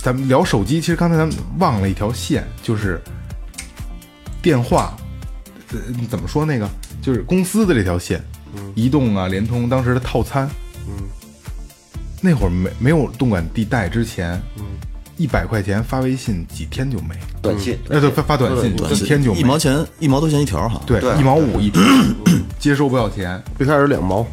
[0.01, 2.99] 咱们聊手机，其实刚才咱们忘了一条线，就是
[4.41, 4.97] 电话，
[5.71, 5.77] 呃，
[6.09, 6.67] 怎么说那个，
[7.03, 8.19] 就是公司的这条线，
[8.73, 10.49] 移动啊、联通当时的套餐，
[10.87, 10.93] 嗯，
[12.19, 14.63] 那会儿没没有动感地带之前，嗯，
[15.17, 19.39] 一百块钱发微信几天就没，短信，哎，对，发发短信几天就没。
[19.39, 20.81] 一毛钱，一毛多钱一条哈。
[20.87, 21.15] 对，对。
[21.19, 21.79] 一毛五一条，
[22.57, 24.25] 接收不要钱，最开始两毛，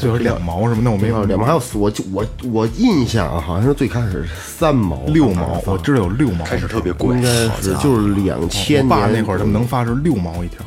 [0.00, 0.80] 最后两毛什么？
[0.82, 6.44] 那我没有两毛还有四，我就我我印象啊好像是最开始三毛，六毛，我知道有六毛。
[6.44, 7.28] 开始特别贵应，该
[7.60, 10.64] 是就是两千我年爸那会儿他们能发是六毛一条，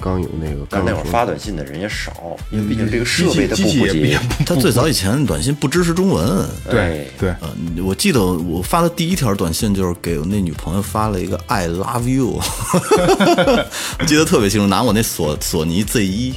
[0.00, 2.12] 刚有那个，但刚那会儿发短信的人也少，
[2.50, 4.20] 因为毕竟这个设备它机不普及器也也。
[4.46, 12.38] 他最早以前短信不支持中文，对哎对，嗯，我记得我发的第一条短信就是给我那女朋友发了一个 “I love you”，
[13.98, 16.34] 我记得特别清楚，拿我那索索尼 Z 一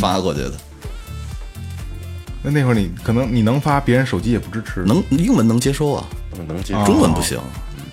[0.00, 0.52] 发过去的，
[2.48, 4.82] 那那会儿你可能你能发，别人手机也不支持。
[4.84, 6.08] 能英文能接收啊，
[6.46, 7.38] 能接中文不行。
[7.38, 7.84] 嗯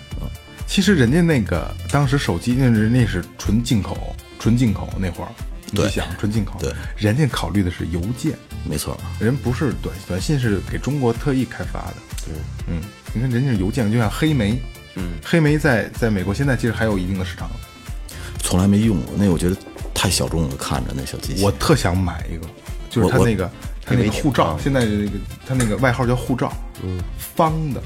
[0.68, 5.30] 其实人家那个当时手机那是那是纯进口，纯进口那会儿，
[5.70, 8.32] 你对想纯进口，对，人家考虑的是邮件，
[8.68, 11.94] 没错，人不是短短信是给中国特意开发的。
[12.66, 12.80] 嗯，
[13.14, 14.60] 你看人家是邮件，就像黑莓，
[14.96, 17.48] 嗯，黑莓在在美国现在其实还有一定的市场。
[18.40, 19.56] 从来没用过，那我觉得
[19.94, 21.44] 太小众了，看着那小机器。
[21.44, 22.48] 我特想买一个，
[22.90, 23.48] 就是它我我那个
[23.86, 25.10] 它那个护照，现在的那个
[25.46, 26.98] 他那个外号叫护照，嗯，
[27.36, 27.80] 方的，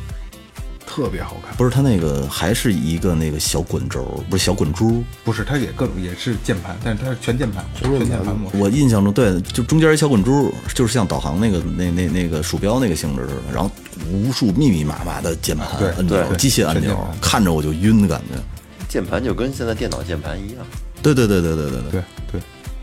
[0.87, 1.55] 特别好看。
[1.59, 5.05] 不是他那个还是一个那个小滚轴，不是小滚珠。
[5.23, 8.57] 不是，它也各种也是键盘，但是它是全键盘，全键盘模式。
[8.57, 13.71] 我印象中，对，就中间一小滚珠，就是像导航那个那那那个鼠标那个性质似的，然后
[14.11, 18.41] 无数密密麻麻的键盘对按钮、机械按钮看着我就晕的感觉。
[18.89, 20.67] 键盘就跟现在电脑键盘一样，
[21.03, 22.41] 对对对对对对对对，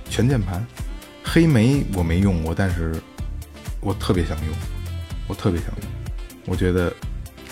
[0.08, 0.64] 全键盘。
[1.30, 2.96] 黑莓我没用过，但是
[3.88, 4.54] 我特别想用，
[5.28, 5.90] 我特别想用。
[6.46, 6.94] 我觉得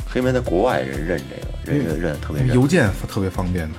[0.06, 2.54] 黑莓在国外人认这个，人认认得特别认。
[2.54, 3.76] 邮件特别方便的。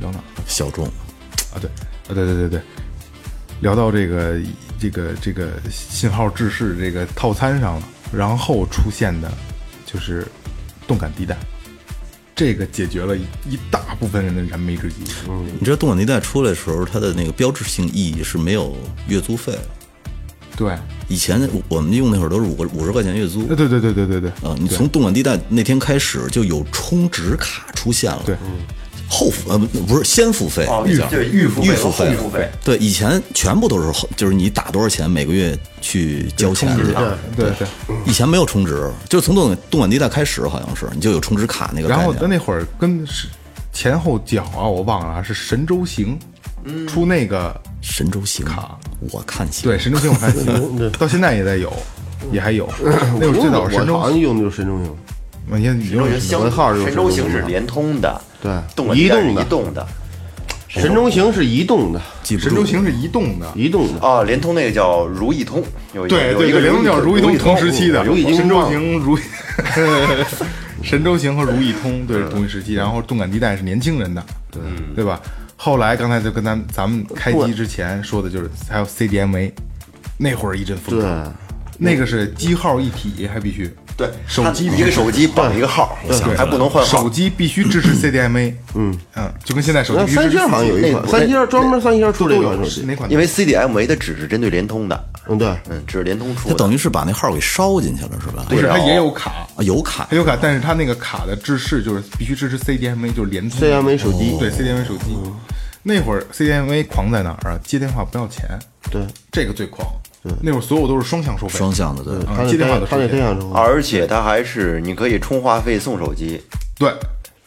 [0.00, 0.24] 聊哪儿？
[0.44, 0.86] 小众。
[0.86, 2.60] 啊，对，啊，对对对对，
[3.60, 4.40] 聊到这个
[4.76, 7.82] 这个这个信号制式这个套餐上了，
[8.12, 9.30] 然后出现的
[9.86, 10.26] 就是
[10.88, 11.38] 动感地带，
[12.34, 15.04] 这个解决了一一大部分人的燃眉之急。
[15.28, 18.76] 嗯，你知道动感地带出来的时候，它的那个标志性意义是没有
[19.06, 19.62] 月租费的。
[20.56, 20.76] 对，
[21.08, 23.44] 以前我我们用那会儿都是五个五十块钱月租。
[23.46, 28.22] 对对对对对对对，啊，你从动感地带那天开始就有充值卡出现了。
[28.26, 28.36] 对，
[29.08, 36.82] 后付呃不不是先付费，预，对预付费付费后付费，对，以前全部都是后，就是你打多少钱每个月去交钱去。
[37.36, 37.66] 对对。
[38.06, 43.28] 以前没有充值，就是从动感动感地带开始，好像是你就有充值卡那个然后那会儿跟是
[43.72, 46.18] 前后脚啊，我忘了啊，是神州行
[46.88, 48.78] 出那个神州行卡，
[49.10, 49.68] 我看行。
[49.68, 50.90] 对神州行我看行。
[50.92, 51.72] 到现在也在有，
[52.30, 52.68] 也还有。
[53.20, 54.96] 那会儿最早神州我好像用的就是神州行，
[55.50, 58.52] 我你看你用的是神州行我的号是神州行是联通的，对。
[58.96, 59.42] 移动的。
[59.42, 59.86] 移动的。
[60.68, 64.00] 神州行是移动的，神州行是移动的，移动的。
[64.00, 68.34] 哦，联通那个叫如意通，有一个对有一个联通叫如意通同时期的，如意通。
[68.34, 69.18] 神州行如
[70.82, 74.62] 神州行和如意通对是同一时期，然后动感地带是年轻人的，对
[74.96, 75.20] 对吧？
[75.64, 79.52] 后来刚才就跟咱咱们开机之前说的就是还有 CDMA，
[80.18, 81.04] 那会儿一阵风对。
[81.04, 81.32] 潮，
[81.78, 85.96] 那个是机号一体，还必须对，手机一个手机绑一个号，
[86.36, 87.08] 还不能换号手。
[87.10, 93.10] 机必须支持 CDMA，嗯嗯，就跟现在手机三必须支持星好像有一款，三星专门三星出了一款手机，哪款？
[93.10, 96.54] 因为 CDMA 它只是针对联通的，嗯对，嗯，只是联通出的。
[96.54, 98.46] 它等于是把那号给烧进去了，是吧？
[98.48, 105.16] 不是，对它也有卡，啊，有卡它有卡，但是它那个卡的制式就是必须支持 CDMA，就是联通 CDMA 手机对 CDMA 手机。
[105.82, 107.60] 那会儿 CDMA 狂在哪儿啊？
[107.64, 108.48] 接电话不要钱，
[108.90, 109.86] 对，这个最狂。
[110.40, 112.14] 那会儿所有都是双向收费，双向的，对。
[112.14, 116.40] 嗯他那接电话的他那收而且它还是你可以充话费送手机，
[116.78, 116.92] 对，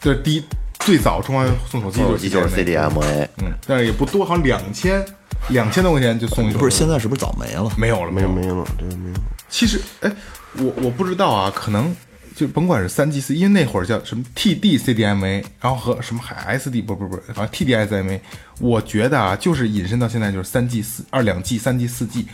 [0.00, 0.44] 这是第一
[0.80, 3.26] 最早充话费送手机送手机就是 CDMA。
[3.38, 5.04] 嗯，但是也不多，好像两千
[5.48, 6.58] 两千多块钱就送一手机。
[6.58, 7.70] 不是，现在是不是早没了？
[7.78, 8.12] 没有了。
[8.12, 9.16] 没有没有了，这个没有。
[9.48, 10.12] 其实，哎，
[10.58, 11.94] 我我不知道啊，可能
[12.34, 18.20] 就甭管是三 G 四，因为那会儿叫什么 TD CDMA，然后和什么海 SD，不不不，反正 TD SMA，
[18.60, 22.26] 我觉得啊，就是引申到现在就是三 G 四二两 G、三 G 四 G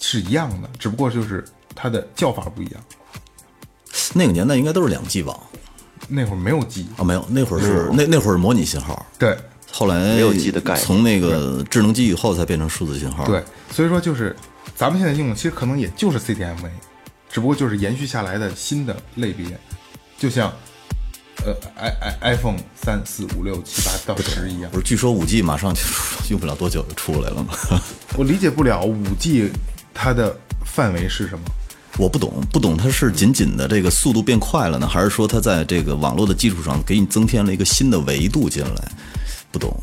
[0.00, 1.44] 是一样的，只不过就是
[1.74, 2.82] 它的叫法不一样。
[4.12, 5.38] 那个年代应该都是两 G 网
[6.08, 9.36] 那会儿没有 G，啊，没有，那会儿是那那会儿是模拟信号，对
[9.70, 13.24] 后来没有 G 的概念从那个智能机以后才变成数字信号。
[13.26, 14.34] 对，所以说就是
[14.74, 16.70] 咱们现在用的其实可能也就是 CDMA，
[17.30, 19.46] 只不过就是延续下来的新的类别，
[20.18, 20.52] 就像
[21.44, 24.78] 呃 i i iPhone 三四五六七八到十一样不。
[24.78, 25.80] 是，据说五 G 马上就
[26.30, 27.54] 用不了多久就出来了吗？
[28.18, 29.52] 我理解不了五 G
[29.92, 31.44] 它的范围是什么。
[31.98, 38.92] 我不懂，不懂它是仅仅的这个速度变快了呢，还是说它在这个网络的基础上给你增添了一个新的维度进来？
[39.52, 39.74] 不懂。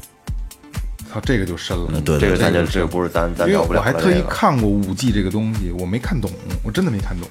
[1.14, 1.92] 操，这个就深了。
[1.94, 6.32] 嗯对这个咱就这这个不是咱咱因为聊不了我还特意看过五 G 这个东西，我没看懂，
[6.64, 7.30] 我真的没看懂。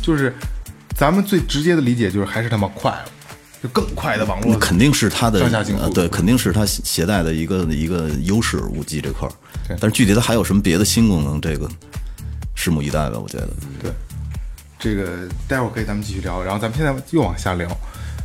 [0.00, 0.34] 就是
[0.96, 3.04] 咱们最直接的理解就是还是他妈快了，
[3.62, 4.58] 就更快的网络那。
[4.58, 9.32] 肯定是它的上下行速呃对，肯定是它携带的一个一个优势，五 G 这块儿
[9.66, 9.76] 对。
[9.80, 11.68] 但是具体它还有什么别的新功能，这个
[12.56, 13.48] 拭目以待吧，我觉得。
[13.82, 13.90] 对，
[14.78, 16.42] 这个待会儿可以咱们继续聊。
[16.42, 17.68] 然后咱们现在又往下聊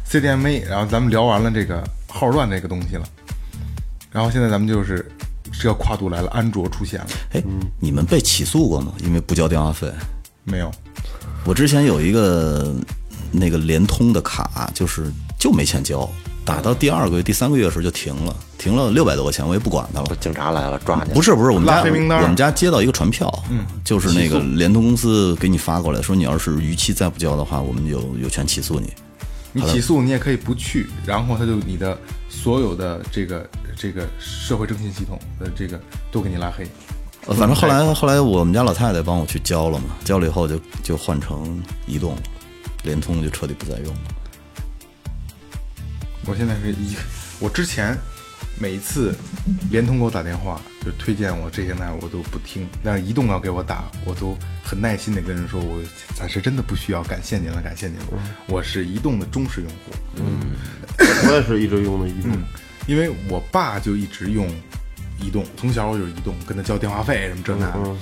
[0.10, 3.08] CDMA，然后咱们聊完了这个号乱这个东西了，
[4.12, 5.10] 然后现在咱们就是
[5.60, 7.44] 这个跨度来了，安卓出现了哎，
[7.80, 8.94] 你们被起诉过吗？
[9.00, 9.92] 因为不交电话费？
[10.44, 10.72] 没有？
[11.46, 12.74] 我之前有一个
[13.32, 16.10] 那个联通的卡，就是就没钱交，
[16.56, 20.16] 打到第二个月、第三个月的时候就停了，停了六百多块钱，我也不管他了。
[20.20, 21.14] 警察来了抓你。
[21.14, 28.92] 不是不是，我们家拉黑名单我们家接到一个传票，嗯，就是那个联通公司给你发过来，说你要是逾期再不交的话，我们有 有权起诉你。
[29.54, 31.98] 你起诉你也可以不去，然后他就你的
[32.30, 33.46] 所有的这个
[33.76, 35.80] 这个社会征信系统的这个
[36.12, 36.66] 都给你拉黑。
[37.28, 42.22] 呃反正后来后来我们家老太太帮我去交了嘛，交了以后就就换成移动了，
[42.84, 44.02] 联通就彻底不再用了。
[46.26, 46.96] 我现在是一，
[47.40, 47.98] 我之前
[48.60, 49.16] 每一次
[49.70, 55.82] 联通给我打电话，就推荐我这些那我都不听，但是移动要给我打，我都很耐心的跟人说，我
[56.16, 57.98] 暂时真的不需要，感谢您了，感谢您。
[57.98, 58.06] 了，
[58.48, 59.92] 我是移动的忠实用户，
[61.28, 62.32] 我也是一直用的移动，
[62.88, 64.48] 因为我爸就一直用
[65.20, 67.96] 移动，从小我就是移动，跟他交电话费什么这那的。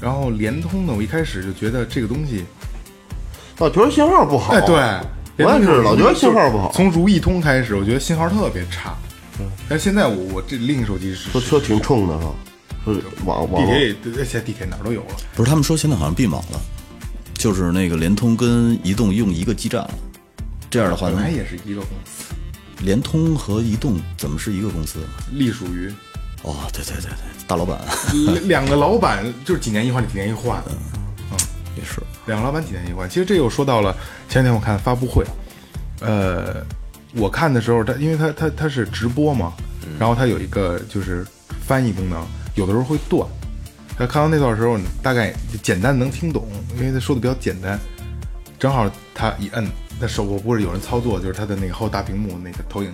[0.00, 2.44] 然后联通呢，我一开始就觉得这个东西，
[3.58, 4.52] 老觉得信号不好。
[4.52, 4.76] 哎，对，
[5.38, 6.72] 我也是老觉得信号不好。
[6.74, 8.96] 从如意通开始，我觉得信号特别差。
[9.68, 12.34] 但是现在我我这另一手机是说车挺冲的哈，
[12.84, 15.16] 说网网地铁也，现在地铁哪儿都有了。
[15.36, 16.60] 不是他们说现在好像并网了，
[17.34, 19.90] 就是那个联通跟移动用一个基站了，
[20.68, 22.34] 这样的话本，来也是一个公司，
[22.82, 24.98] 联通和移动怎么是一个公司？
[25.32, 25.88] 隶属于
[26.42, 27.80] 哦，对对对对，大老板
[28.48, 30.60] 两个老板，就是几年一换，几年一换。
[31.78, 32.02] 也是。
[32.26, 33.08] 两个老板几年一换。
[33.08, 33.96] 其实这又说到了
[34.28, 35.24] 前两天我看发布会，
[36.00, 36.64] 呃，
[37.14, 39.52] 我看的时候，他因为他他他是直播嘛，
[39.98, 41.24] 然后他有一个就是
[41.66, 43.26] 翻译功能，有的时候会断。
[43.96, 47.78] 他看到那段时候，你大概简单能听懂，因为他说的比较简单。
[48.58, 49.66] 正好他一摁，
[50.00, 52.92] 那手我不是有人操作，就是他的那个后大屏幕那个投影，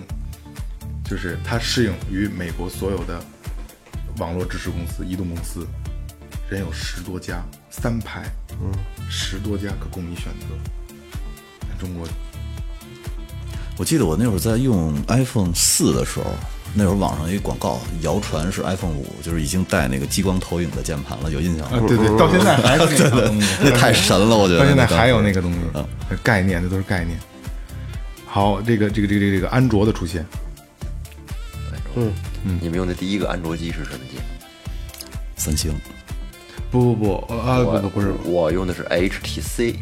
[1.03, 3.21] 就是它适应于美国所有的
[4.17, 5.67] 网络支持公司、移动公司，
[6.49, 8.23] 人有十多家，三排，
[8.61, 8.71] 嗯，
[9.09, 10.55] 十多家可供你选择。
[11.61, 12.07] 在中国
[13.77, 16.25] 我记得我那会儿在用 iPhone 四的时候，
[16.73, 21.85] 那会儿网上有一广告，谣传是 iPhone 五，就是已经带那个激光投影的键盘了，有印象啊，吗？
[21.87, 24.59] 对对，到现在还是那个 东西，那太神了，我觉得。
[24.59, 25.85] 到现在还有那个东西嗯，
[26.23, 27.19] 概念，那都是概念。
[28.27, 30.25] 好，这个这个这个这个这个安卓的出现，
[31.95, 32.13] 嗯，
[32.61, 34.19] 你们用的第一个安卓机是什么机？
[35.35, 35.73] 三星，
[36.75, 39.75] 不不不，呃啊不不不是我用的是 HTC。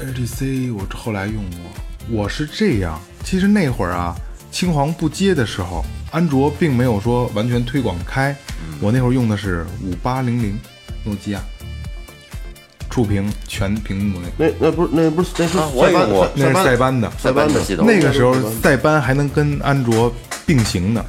[0.00, 1.70] HTC，我后来用过。
[2.10, 4.16] 我是这样，其实那会儿啊，
[4.50, 8.34] 青黄不接的时候，安卓并没有说完全推广开，
[8.80, 10.58] 我那会儿用的是五八零零
[11.04, 11.40] 诺基亚，
[12.90, 17.12] 触屏全屏幕那个，那那不是那不是那是啊我也塞班用过那是塞班的。
[17.16, 20.12] 塞班的系统那个时候塞班还能跟安卓
[20.44, 21.04] 并行呢，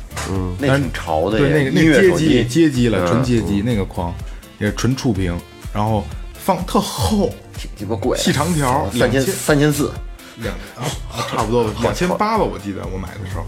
[0.60, 4.14] 那挺潮的对，那个那音乐手个街机机街机了，嗯纯街机那个框，
[4.62, 5.36] 也是纯触屏，
[5.74, 9.92] 然后放特厚，挺鸡巴贵，细长条三千三千四，
[10.38, 10.86] 两啊，
[11.30, 12.38] 差不多两千八。
[12.38, 13.46] 吧，我记得我买的时候。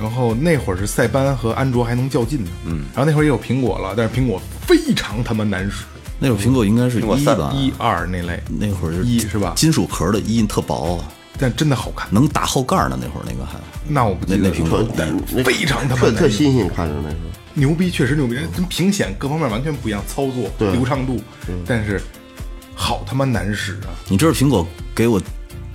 [0.00, 5.84] 然后那会儿是塞班和安卓还能较劲呢，嗯，然后那会儿也有苹果了，但是苹果非常他妈难使，
[6.20, 9.52] 那会儿苹果应该是一吧，一二那类，那会儿是一是吧？
[9.56, 11.02] 金属壳的一特薄，
[11.36, 12.08] 但真的好看。
[12.12, 12.96] 能打后盖儿呢。
[13.00, 13.58] 那会儿那个还。
[13.88, 14.84] 那我不记得那那苹果
[15.34, 17.30] 那非常他妈特难用特新鲜，看着那时候。
[17.58, 21.20] 牛逼，确实牛逼，跟屏显各方面完全不一样，操作对流畅度，
[21.66, 22.00] 但是
[22.74, 23.90] 好他妈难使啊！
[24.08, 25.20] 你知道苹果给我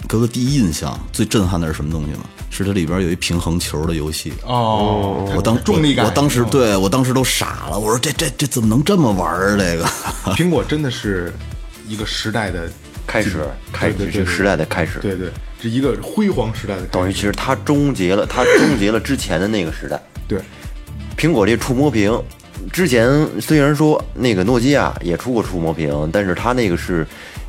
[0.07, 2.25] 给我第一印象最震撼的是什么东西吗？
[2.49, 4.31] 是它里边有一平衡球的游戏。
[4.43, 9.57] 哦，我当重力感，我，当时嗯对我当时都傻了，我说这这这怎么能这么玩儿？
[9.57, 9.85] 这个
[10.35, 11.33] 苹果真的是
[11.87, 12.71] 一个时代的
[13.07, 15.31] 开始开始对对对这个时代的开始，对对，
[15.61, 19.99] 是一个辉煌时代的开始，等于其实它终结了，它终结了之前的那个时代。
[20.27, 20.39] 对
[21.17, 22.21] 苹果这触摸屏，
[22.71, 27.05] 之前虽然说那个诺基亚也出过触摸屏，但是它那个是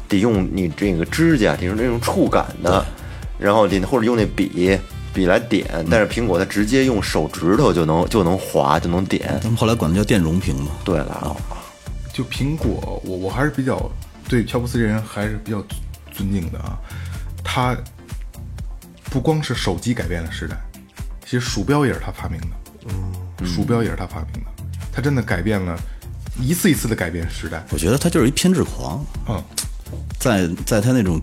[0.09, 2.85] 得用你这个指甲，得用那种触感的，
[3.39, 4.79] 然后得或者用那笔
[5.13, 9.39] 笔来点，但是苹果它直接用手指头就能就能划就能点。
[9.43, 10.73] 他们后来管它叫电容屏嘛。
[10.85, 11.37] 对了，
[12.13, 13.91] 就苹果，我我还是比较
[14.29, 16.79] 对乔布斯这人还是比较尊尊敬的啊。
[17.45, 17.77] 他
[19.05, 20.57] 不光是手机改变了时代，
[21.25, 22.47] 其实鼠标也是他发明的。
[22.87, 23.14] 嗯，
[23.45, 24.51] 鼠标也是他发明的，
[24.93, 25.79] 他真的改变了，
[26.41, 27.65] 一次一次的改变时代。
[27.71, 29.43] 我觉得他就是一偏执狂，嗯，
[30.19, 31.21] 在在他那种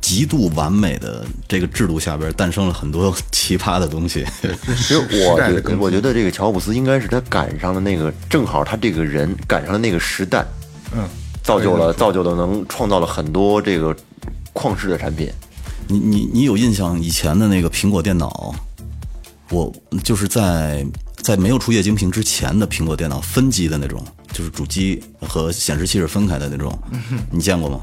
[0.00, 4.24] 极度完美的这个制度下边，诞生了很多奇葩的东西。
[4.66, 10.44] 其实我觉得我觉得这个乔布斯应该是他赶上了那个，正好他这个人赶上了那个时代，
[10.94, 11.08] 嗯，
[11.42, 13.96] 造就了造就了能创造了很多这个
[14.52, 15.30] 旷世的产品。
[15.86, 18.54] 你你你有印象以前的那个苹果电脑？
[19.50, 19.70] 我
[20.02, 20.84] 就是在
[21.24, 26.78] 在没有出液晶屏之前的苹果电脑分机的那种，就是主机和显示器是分开的那种，
[27.30, 27.80] 你见过吗？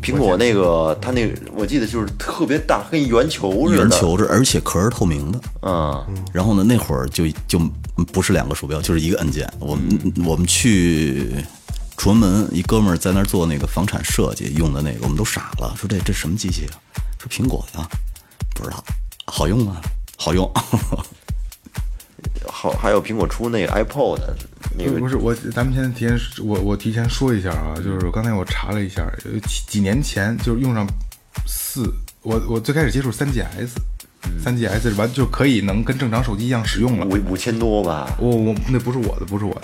[0.00, 3.82] 苹果那个，它那个我记得就是特别大，跟圆球似的。
[3.82, 5.40] 圆球是，而且壳是透明的。
[5.62, 7.58] 嗯，然后呢，那会儿就就
[8.12, 9.52] 不是两个鼠标，就是一个按键。
[9.58, 11.32] 我们、我们去
[11.96, 16.78] 崇文门，一哥们儿在那儿做那个房产设计用的那个，我们都傻了，说这这什么机器啊？
[17.18, 17.84] 说苹果呀，
[18.54, 18.84] 不知道，
[19.26, 19.80] 好用吗？
[20.16, 20.48] 好用。
[22.50, 24.18] 好，还有苹果出那个 iPod
[24.76, 30.86] 那个不是我，咱们先提前，我我提前说一下啊，就是刚才我查了一下，有几几年前就是用上
[31.46, 31.92] 四，
[32.22, 33.68] 我我最开始接触三 GS，
[34.42, 37.06] 三 GS 完就可以能跟正常手机一样使用了。
[37.06, 38.16] 五五千多吧。
[38.18, 39.62] 我我那不是我的，不是我的，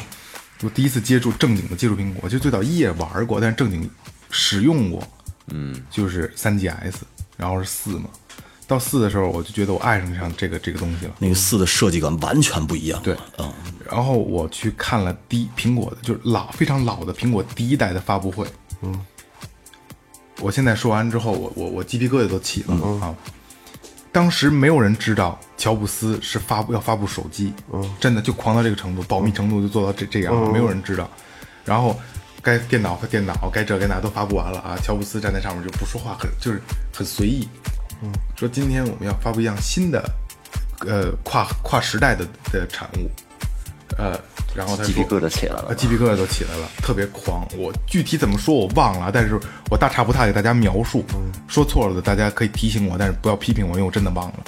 [0.63, 3.89] 我第一次接触正经的接触苹果，就最早一也玩过，但是正经
[4.31, 5.03] 使用过，
[5.49, 6.95] 嗯，就是三 GS，
[7.37, 8.05] 然后是四嘛。
[8.67, 11.13] 到四的时候，我就觉得我爱上上这个这个东西了。
[11.19, 13.03] 那个四的设计感完全不一样。
[13.03, 13.53] 对，嗯，
[13.91, 18.47] 然后我去看了第一苹果的，就是老非常老的苹果第一代的发布会。
[18.81, 19.05] 嗯，
[20.41, 23.15] 我现在说完之后，我我我鸡皮疙瘩都起了、啊！
[24.11, 31.11] 当时没有人知道乔布斯是发布要发布手机，嗯，真的就狂到这个程度，保密程度就做到这这样了，没有人知道。
[31.65, 31.99] 然后
[32.41, 36.63] 该电脑和电脑，该这该那都发布完了啊，乔布斯站在上面就不说话，很就是
[36.95, 37.49] 很随意。
[38.03, 40.03] 嗯，说今天我们要发布一样新的，
[40.87, 43.11] 呃，跨跨时代的的产物，
[43.97, 44.19] 呃，
[44.55, 47.47] 然后他说鸡皮疙瘩起来了啊，鸡皮疙瘩都起来了，特别狂。
[47.57, 49.39] 我具体怎么说我忘了，但是
[49.71, 51.05] 我大差不差给大家描述，
[51.49, 54.45] 说错了的大家可以提醒我，但是不要批评我，因为我真的忘了。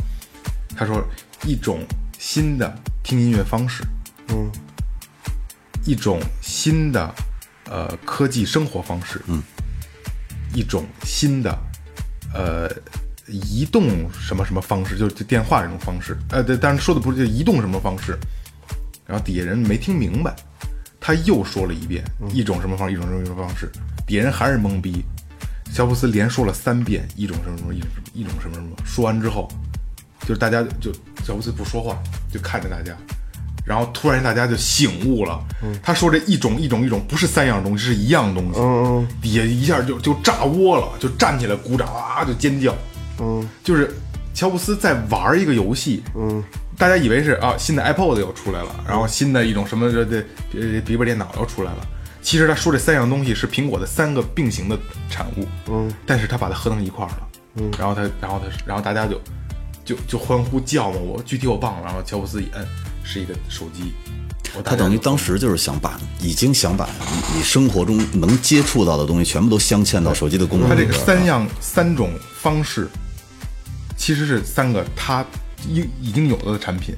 [0.77, 1.03] 他说
[1.45, 1.81] 一种
[2.19, 3.83] 新的听音乐方式，
[4.29, 4.51] 嗯，
[5.85, 7.15] 一种新的
[7.65, 9.43] 呃科技生活方式，嗯，
[10.53, 11.59] 一种新的
[12.35, 12.69] 呃
[13.29, 18.17] 移动什么什么方式，就是就电话这种方式，呃，对，但是说的不是就移动什么方式，
[19.07, 20.35] 然后底下人没听明白，
[21.01, 23.71] 他又说了一遍，一种什么方式，一种什么什么方式，
[24.07, 25.05] 底下人还是懵逼。
[25.75, 28.71] 乔布斯连说了三遍，一种什么什么，一种什么，一种什么什么。
[28.85, 29.49] 说完之后，
[30.21, 30.93] 就是大家就
[31.25, 31.99] 乔布斯不说话，
[32.33, 32.97] 就看着大家，
[33.65, 35.45] 然后突然大家就醒悟了。
[35.83, 38.61] 他说这一种一种一种不是三样东西，是一样东西。
[39.21, 42.75] 底下一下就就炸窝了，就站起来鼓掌啊，就尖叫。
[43.21, 43.95] 嗯，就是
[44.35, 46.03] 乔布斯在玩一个游戏。
[46.15, 46.43] 嗯，
[46.77, 50.19] 大家以为是啊，新的 iPod 又出来了，然后新的一种什么这这
[50.55, 51.87] 呃笔记本电脑又出来了。
[52.23, 55.47] 其实他说这三样东西是苹果的三个并行的产物。
[55.69, 57.29] 嗯，但是他把它合成一块儿了。
[57.55, 59.21] 嗯，然后他，然后他，然后大家就
[59.85, 62.67] 就就欢呼叫嘛，我具体我忘了，然后乔布斯一摁
[63.03, 63.95] 是一个手机，
[64.63, 70.93] 他等于当时就是想把，已经想把你你生活中能接触到的东西全部都镶嵌到手机的功能它这个。
[70.93, 72.89] 三样三种方式，
[73.97, 75.25] 其实是三个它
[75.69, 76.95] 已已经有的产品，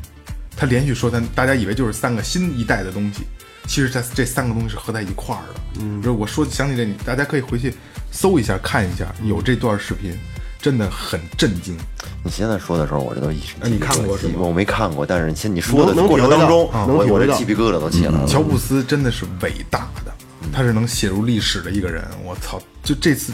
[0.57, 3.23] 它连续说三，大家以为就是三个新一代的东西，
[3.67, 5.61] 其实它这三个东西是合在一块儿的。
[5.81, 7.73] 嗯，就是我说想起这，你大家可以回去
[8.11, 10.13] 搜一下看一下，有这段视频，
[10.61, 11.77] 真的很震惊。
[12.25, 18.27] 你现在说的时候，我这都一哎你看过是吗我没看过，但是现你说的过程当中，啊我我这鸡皮疙瘩都起来了。
[18.27, 20.13] 乔布斯真的是伟大的，
[20.53, 22.05] 他是能写入历史的一个人。
[22.25, 23.33] 我操，就这次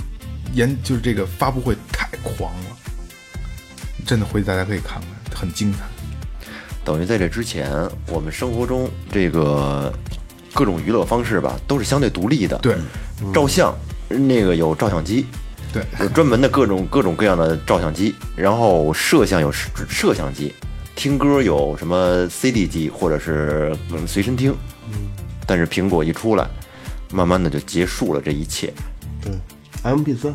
[0.52, 2.76] 研就是这个发布会太狂了，
[4.04, 5.00] 真的回去大家可以看
[5.30, 5.78] 看，很精彩。
[6.84, 7.70] 等于在这之前，
[8.08, 9.92] 我们生活中这个
[10.52, 12.58] 各种娱乐方式吧，都是相对独立的。
[12.58, 12.76] 对，
[13.32, 13.74] 照相
[14.08, 15.24] 那个有照相机，
[15.72, 20.54] 对，有专门的各种各种各样的照相机，然后摄像有摄摄像机，
[20.94, 24.54] 听歌有什么 CD 机或者是嗯随身听。
[24.88, 24.92] 嗯。
[25.46, 26.46] 但是苹果一出来，
[27.12, 28.72] 慢慢的就结束了这一切，
[29.22, 29.32] 对。
[29.82, 30.34] M P 三，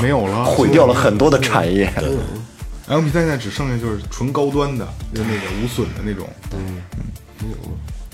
[0.00, 1.92] 没有了，毁掉了很多的产业。
[2.88, 6.28] M P 三现在只剩下就是纯高端的，就那个无损的那种。
[6.52, 6.82] 嗯
[7.42, 7.48] 嗯，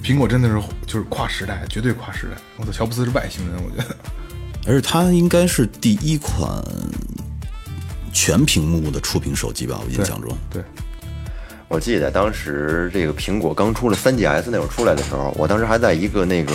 [0.02, 2.40] 苹果真的是就是跨时代，绝对跨时代。
[2.56, 3.96] 我操，乔布斯是外星人，我觉得。
[4.66, 6.62] 而且它应该是第一款
[8.12, 10.36] 全屏幕的触屏手机吧，我印象中。
[10.50, 10.62] 对，
[11.72, 16.52] 我记得当时这个苹果刚出了 3GS 那会儿出来的时候，我当时还在一个那个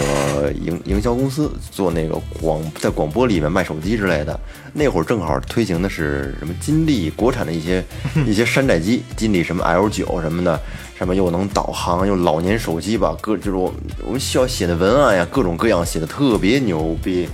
[0.52, 4.40] 营营销公司做那个广在广播里面卖手机之类的。
[4.74, 7.84] 那会儿正好推行的是什么金立国产的一些
[8.28, 10.60] 一些山寨机，金立什么 L 九什么的，
[11.00, 13.74] 上面又能导航又老年手机吧，各就是我
[14.06, 17.28] 我们需要写的文案呀，各种各样写的特别牛逼。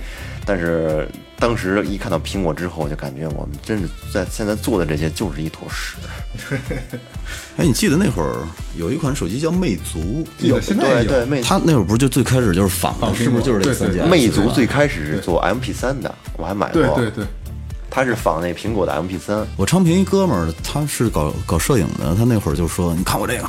[0.46, 1.06] 但是
[1.38, 5.96] 当时一看到苹果之后，就感觉我们真是在现在做的这些就是一坨屎。
[7.56, 14.08] 哎，你记得那会儿有一款手机叫魅族，有现在有对对，魅它那会儿不是就最开始就是仿的，是不是就是这三件？
[14.08, 16.82] 魅族最开始是做 MP 3的，我还买过。
[16.82, 17.24] 对对对，
[17.90, 23.48] 它是仿那苹果的 MP 3我昌平一哥们儿，他是搞搞摄影的，他那会儿就说：“你看我这个，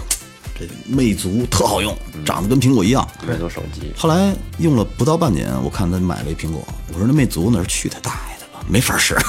[0.57, 1.93] 这魅族特好用，
[2.25, 3.05] 长得跟苹果一样。
[3.27, 3.91] 魅族手机。
[3.97, 9.15] 后来用了不到半年，我看他买了一苹果，我说那魅族那是去他大爷的吧，没法使。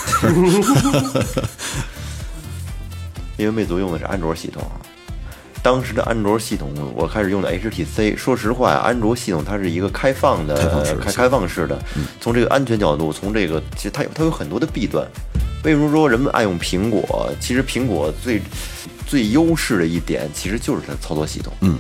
[3.37, 4.81] 因为魅族用的是安卓系统啊。
[5.63, 8.17] 当时的安卓系统，我开始用的 HTC。
[8.17, 11.83] 说实话，安卓系统它是一个开放的、开放式的开开放式的。
[12.21, 15.05] 从这个安全角度，从这个其实它有它有很多的弊端。
[15.65, 17.29] 为什么说人们爱用苹果？
[17.41, 18.41] 其实苹果最
[19.07, 21.53] 最优势的一点，其实就是它的操作系统。
[21.61, 21.79] 嗯，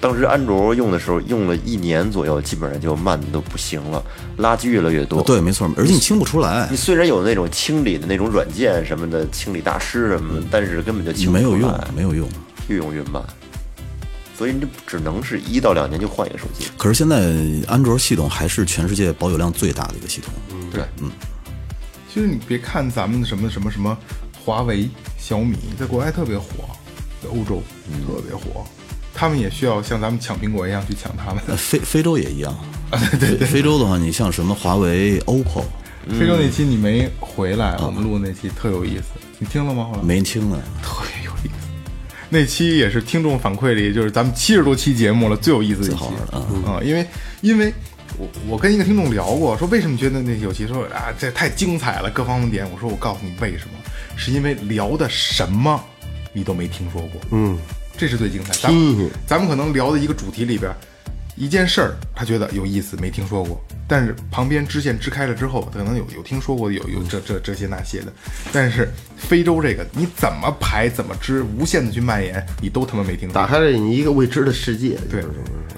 [0.00, 4.02] 当时安卓用的时候，用了一年左右，基本上就慢的都不行了，
[4.38, 5.22] 垃圾越来越多。
[5.22, 12.28] 对，没错，而且你清不出来你，虽然有那种清理的那种软件什么的，清理大师什么的，但是根本就清不没有用，没有用。
[12.68, 13.22] 越用越慢，
[14.38, 16.66] 所以你只能是一到两年就换一个手机。
[16.78, 17.16] 可是现在
[17.66, 20.32] 安卓系统还是全世界保有量最大的一个系统。
[20.50, 21.10] 嗯对，嗯。
[22.12, 23.96] 其实你别看咱们什么什么什么
[24.44, 24.88] 华为、
[25.18, 26.46] 小米，在国外特别火，
[27.22, 27.62] 在欧洲
[28.06, 28.66] 特别火，
[29.14, 31.42] 他们也需要像咱们抢苹果一样去抢他们。
[31.46, 32.54] 呃非非洲也一样，
[33.18, 35.62] 对对对，非洲的话，你像什么华为、OPPO，
[36.18, 39.04] 非洲那期你没回来，我们录的那期特有意思，
[39.38, 39.84] 你听了吗？
[39.84, 40.02] 后来？
[40.02, 40.60] 没听呢。
[40.82, 41.68] 特别有意思。
[42.28, 46.04] 那期也是听众反馈里，就是咱们七十多期节目了，最有意思的一期。
[46.66, 47.06] 啊、因为
[47.42, 47.72] 因为
[48.18, 53.72] 我我跟一个听众聊过，说为什么觉得那有期说啊这太精彩了，各方面点，我说我告诉你为什么，
[54.16, 55.82] 是因为聊的什么
[56.32, 57.58] 你都没听说过，嗯，
[57.96, 58.52] 这是最精彩。
[58.54, 60.72] 咱们咱们可能聊的一个主题里边。
[61.34, 63.58] 一件事儿，他觉得有意思，没听说过，
[63.88, 68.12] 但是旁边支线支开了之后，可能有有听说过，有有这这这些那些的，
[68.52, 68.86] 但是
[69.16, 73.34] 非洲这个你怎么排怎么支，无限的去蔓延，你都他妈没听说过。
[73.34, 74.98] 打开了你一个未知的世界。
[75.10, 75.24] 对，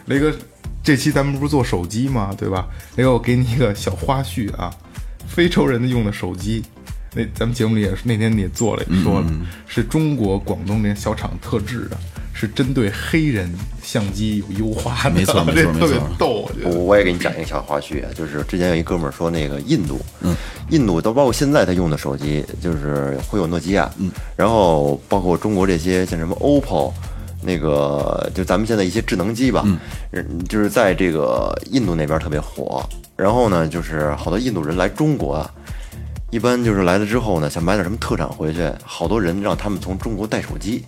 [0.07, 0.37] 雷哥，
[0.83, 2.35] 这期咱们不是做手机吗？
[2.37, 2.67] 对吧？
[2.97, 4.75] 雷哥，我给你一个小花絮啊，
[5.29, 6.65] 非洲人的用的手机，
[7.15, 9.27] 那咱们节目里也是那天你也做了，也说了，
[9.67, 11.97] 是中国广东那小厂特制的，
[12.33, 13.53] 是针对黑人
[13.83, 16.79] 相机有优化的，没错没错这特别逗，我觉我得。
[16.79, 20.35] 我也给你讲一个小花絮啊，就是之前有一哥们儿说那个印度，嗯，
[20.71, 26.93] 印度都包括现在他用的手机，就是会有诺基亚，嗯，然后包括中国这些像什么 OPPO，
[27.43, 29.63] 那个就咱们现在一些智能机吧，
[30.13, 32.85] 嗯，就是在这个印度那边特别火。
[33.17, 35.49] 然后呢，就是好多印度人来中国啊，
[36.35, 40.85] 一般就是来了之后呢，想买点什么特产回去，好多人让他们从中国带手机，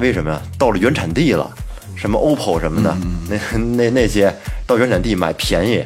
[0.00, 0.40] 为什么呀？
[0.58, 1.54] 到了原产地了，
[1.94, 2.96] 什么 OPPO 什么的，
[3.28, 4.34] 那那那些
[4.66, 5.84] 到原产地买便宜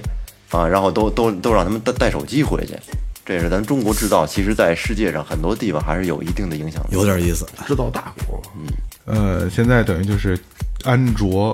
[0.50, 2.78] 啊，然后都都都让他们带带手机回去。
[3.24, 6.88] 这也是咱中国制造，其实在世界上很多地方还是有一定的影响力。
[6.92, 7.44] 有点意思。
[7.66, 10.38] 制造大国，嗯呃，现在等于就是
[10.84, 11.52] 安卓，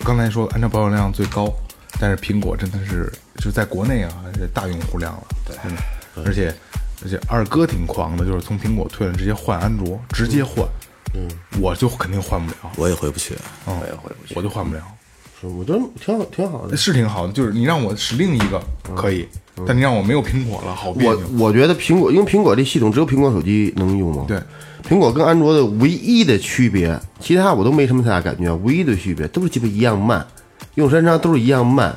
[0.00, 1.50] 刚才说安卓保有量最高，
[1.98, 5.82] 但是苹果真的是就在国内啊是大用户量了，对，真的，
[6.24, 6.54] 而且
[7.04, 10.66] 而且二哥挺狂的，就是从苹果退了直接换安卓，直接换，
[11.14, 11.28] 嗯，
[11.60, 13.34] 我就肯定换不了，我也回不去。
[13.66, 14.82] 嗯，我也回不去我就换不了，
[15.40, 16.76] 是我觉得挺好，挺好的。
[16.76, 18.62] 是挺好的，就是你让我使另一个
[18.96, 19.26] 可以，
[19.66, 21.28] 但你让我没有苹果了，好别我扭。
[21.38, 24.24] 我觉得苹果，因为苹果这系统只有苹果手机能用嘛。
[24.26, 24.40] 对，
[24.88, 28.52] 苹果跟安卓的唯一的区别，其他我都没什么太大感觉。
[28.56, 30.26] 唯一的区别都是鸡巴一样慢，
[30.74, 31.96] 用时间长都是一样慢。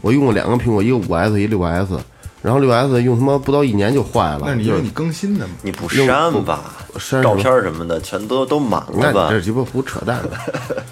[0.00, 1.98] 我用过两个苹果，一个五 S，一个六 S，
[2.42, 4.42] 然后六 S 用他妈不到一年就坏了。
[4.44, 6.74] 那你因为你更新的嘛，你不删吧？
[6.98, 9.40] 删照片什么的全都都满了吧这？
[9.40, 10.82] 鸡巴胡扯淡的。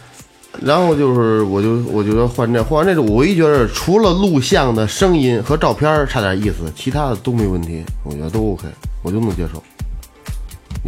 [0.62, 8.68] 然后就是，我就我觉得换这换完这个，我唯一觉得除了录像的声音和照片差点意思，其他的都没问题，我觉得都 OK，
[9.03, 9.62] 我就能接受。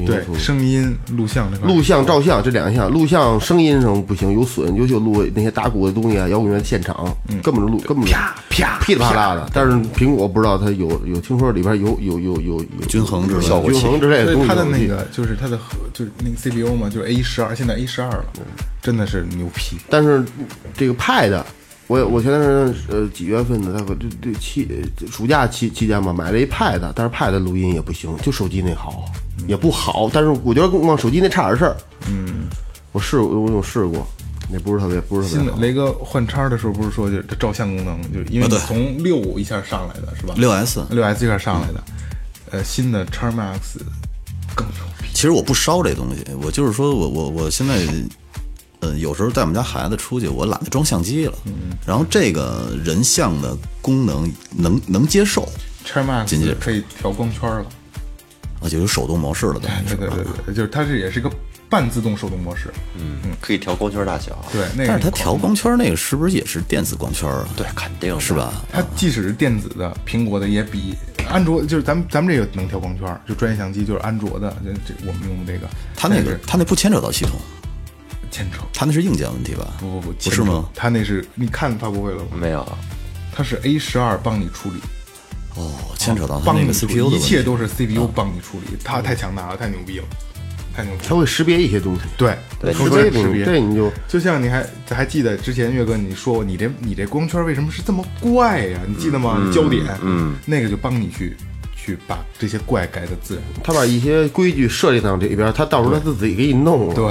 [0.06, 9.50] 对，声音、录像这块录像、照相这两项，录像声音上不行，有损，尤其录那些打鼓的东西啊，摇滚乐现场，根本就录根本啪啪噼里啪啦的。
[9.52, 14.48] 但是苹果不知道它有有听说里边有有有有有均衡之类的效果均衡之类的东西。
[14.48, 18.24] 它的那个就是它的核就是那个 CPU 嘛，就是 A 十二，现在 A 十二了，
[18.80, 19.76] 真的是牛批。
[19.90, 20.24] 但是
[20.74, 21.42] 这个 Pad，
[21.88, 29.04] 我我前段时间呃几月份的，大概这这期呃暑假期期间吧，买了一 Pad，但是 Pad 录音也不行，就手机那好，
[29.46, 30.08] 也不好。
[30.12, 31.76] 但是我觉得往手机那差点事儿。
[32.08, 32.46] 嗯，
[32.92, 34.06] 我试我我有试过，
[34.50, 35.52] 那不是特别不是特别好。
[35.52, 40.34] 新的雷哥换叉的时候不是说就是它照相功能，就是因为从六一下上来的是吧？
[40.36, 41.84] 六 S 六 S 一下上来的，
[42.52, 43.78] 呃，新的叉 Max
[44.54, 45.08] 更牛逼。
[45.12, 47.76] 其实我不烧这东西，我就是说我我我现在，
[48.82, 51.34] 呃，有时候带我们家孩子出去，我懒得装相机了。
[51.86, 55.48] 然后这个人像的功能能能接受，
[55.84, 57.66] 叉仅仅 Max 可以调光圈了，
[58.60, 61.30] 啊，就有手动模式了，对对对对，就是它这也是一个
[61.70, 64.44] 半自动手动模式，嗯嗯可以调光圈大小。
[64.50, 67.48] 对，那个但是它调光圈那个是不是也是电子光圈啊？
[67.56, 68.34] 对，肯定是？
[68.34, 68.52] 吧？
[68.72, 70.96] 它即使是电子的，苹果的也比
[71.30, 77.40] 安卓就是咱们咱们这个能调光圈，就专业相机就是安卓的，这这我们用的这个，它那个它那不牵扯到系统，
[78.32, 78.58] 牵扯。
[78.72, 79.74] 他那是硬件问题吧？
[79.78, 80.68] 不不不，不是吗？
[80.74, 82.30] 他那是你看发布会了吗？
[82.40, 82.66] 没有，
[83.32, 84.80] 它是 A 十二帮你处理，
[85.54, 87.16] 哦，牵扯到它那个帮你处 CPU 理，的问题。
[87.18, 90.04] 一切都是 CPU 帮你处理，它太强大了，太牛逼了，
[90.74, 91.04] 太牛逼了。
[91.08, 92.02] 它会识别一些东西。
[92.16, 92.36] 对
[92.72, 98.80] 识别识别，这你就就像你还还记得之前岳哥你说过你这你这光圈为什么是这么怪呀？
[98.86, 99.50] 你记得吗？
[99.52, 101.36] 焦点，嗯，那个就帮你去
[101.82, 103.42] 去把这些怪改的自然。
[103.64, 106.94] 他把一些规矩设立到这边，他到时候他自己给你弄了。
[106.94, 107.04] 对，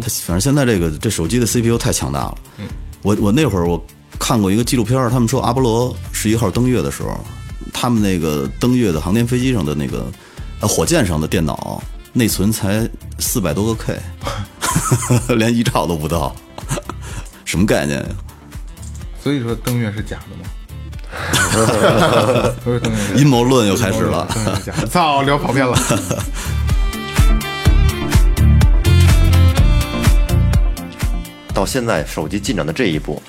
[0.00, 2.38] 他反正现在这个这手机的 CPU 太强大了。
[2.58, 2.66] 嗯
[3.02, 3.84] 我我那会儿我
[4.18, 7.20] 看过一个纪录片儿，他们说阿波罗十一号登月的时候，
[7.70, 10.10] 他们那个登月的航天飞机上的那个
[10.60, 11.82] 呃火箭上的电脑
[12.14, 14.00] 内存才四百多个 K，
[15.36, 16.34] 连一兆都不到，
[17.44, 18.06] 什么概念呀？
[19.22, 20.48] 所以说登月是假的吗？
[23.16, 24.26] 阴谋论又开始了。
[24.90, 25.78] 操，聊跑偏了。
[31.54, 33.22] 到现在手机进展的这一步，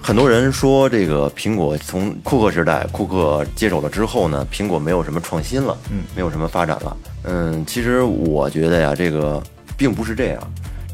[0.00, 6.96] 很多人说这个苹果从库克时代，库克接手了之后呢，苹果没有什么创新了，嗯，没有什么发展了。
[7.24, 9.42] 嗯，其实我觉得呀，这个
[9.76, 10.40] 并不是这样，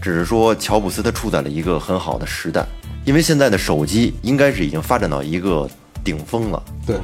[0.00, 2.64] 只是说乔布斯他处在了一个很好的时代，
[3.04, 5.68] 因为现在的手机应该是已经发展到一个
[6.05, 6.97] 顶峰了，对，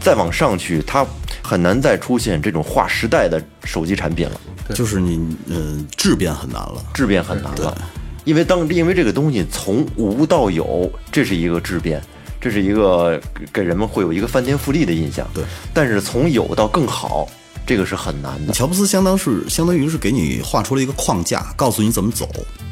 [0.00, 1.06] 再往上去，它
[1.42, 4.40] 很难再出现这种划时代的手机产品了。
[4.74, 6.84] 就是你呃质变很难了。
[6.94, 7.76] 质变很难了，
[8.24, 12.00] 因为当因为这个东西从无到有，这是一个质变，
[12.40, 15.26] 这是一个给给人们会有一个翻天覆地的印象。
[15.34, 15.42] 对，
[15.74, 17.26] 但是从有到更好，
[17.66, 18.52] 这个是很难的。
[18.52, 22.28] 乔布斯相当是相当于是给你画出了一个框架，告诉你怎么走。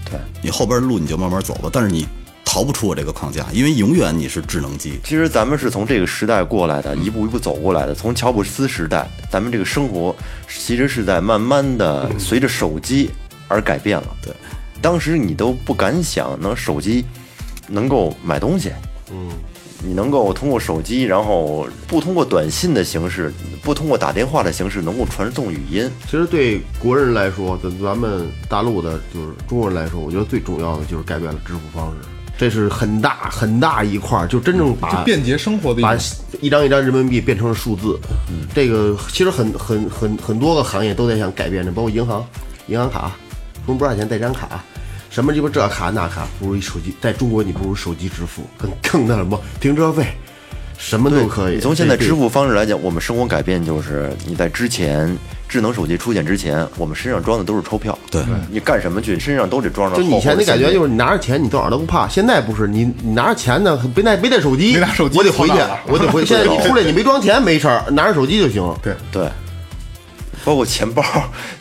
[0.09, 2.07] 对，你后边路你就慢慢走吧，但是你
[2.49, 4.99] 逃不出我这个框架，因为永远你是智能机。
[5.05, 7.95] 其实咱们是从这个时代过来的，一步一步走过来的。
[7.95, 10.17] 从乔布斯时代，咱们这个生活
[10.49, 13.11] 其实是在慢慢的随着手机
[13.49, 14.17] 而改变了。
[14.23, 14.33] 对，
[14.81, 17.05] 当时你都不敢想，能手机
[17.69, 18.73] 能够买东西，
[19.11, 19.29] 嗯，
[19.85, 23.31] 你能够通过手机，然后不通过短信的形式，
[23.63, 25.91] 不通过打电话的形式，能够传送语音。
[26.07, 32.09] 其实对国人来说，咱咱们大陆的，就是中国人来说，我觉得最重要的就是改变了支付方式，
[32.39, 35.99] 这是很大很大一块儿，就真正把便捷生活的把
[36.41, 37.99] 一张一张人民币变成了数字。
[38.55, 42.25] 这个其实很很很很多个行业都在想改变这，包括银行、
[42.69, 43.11] 银行卡，
[43.67, 44.63] 充不少钱带张卡，
[45.11, 50.07] 什么鸡巴这卡那卡，不如一手机，在中国你不如手机支付，更更那什么停车费。
[50.79, 51.59] 什么都可以。
[51.59, 55.15] 从现在支付方式来讲，我们生活改变就是你在之前
[55.49, 57.99] 智能手机出现之前，我们身上装的都是钞票。
[58.11, 65.55] 对你干什么去，身上都得装着就以前的感觉就是你拿着钱你到哪儿都不怕，现在不是你你拿着钱呢，没带没带手机，没拿手机我得回去
[65.89, 66.25] 我得回。
[66.27, 68.75] 现在一出来你没装钱没事儿，拿着手机就行。
[68.81, 69.29] 对，对，
[70.45, 71.03] 包括钱包，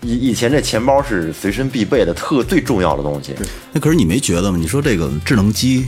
[0.02, 3.34] 以以前这钱包是随身必备的，特最重要的东西。
[3.72, 4.58] 那可是你没觉得吗？
[4.60, 5.88] 你说这个智能机，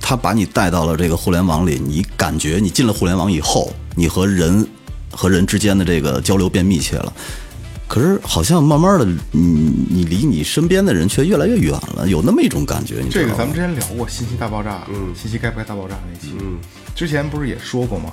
[0.00, 4.66] 它把你带到了这个互联网里，你感觉你进了互联网以后，你和人
[5.12, 7.12] 和人之间的这个交流变密切了。
[7.86, 13.10] 可是好像慢慢的，你你离你身边的人却越来越远了，有那么一种感觉，你？
[13.10, 16.58] 这个咱们之前聊过信息大爆炸，嗯，信息该不该大爆炸那期，嗯，
[16.94, 18.12] 之前不是也说过吗？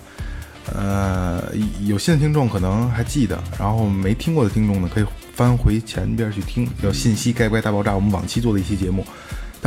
[0.73, 1.43] 呃，
[1.85, 5.05] 有新的听众可能还记得，然后没听过的听众呢，可以
[5.35, 9.05] 翻回前边去听，叫《信息该不该大爆炸》，我们往期做的一期节目。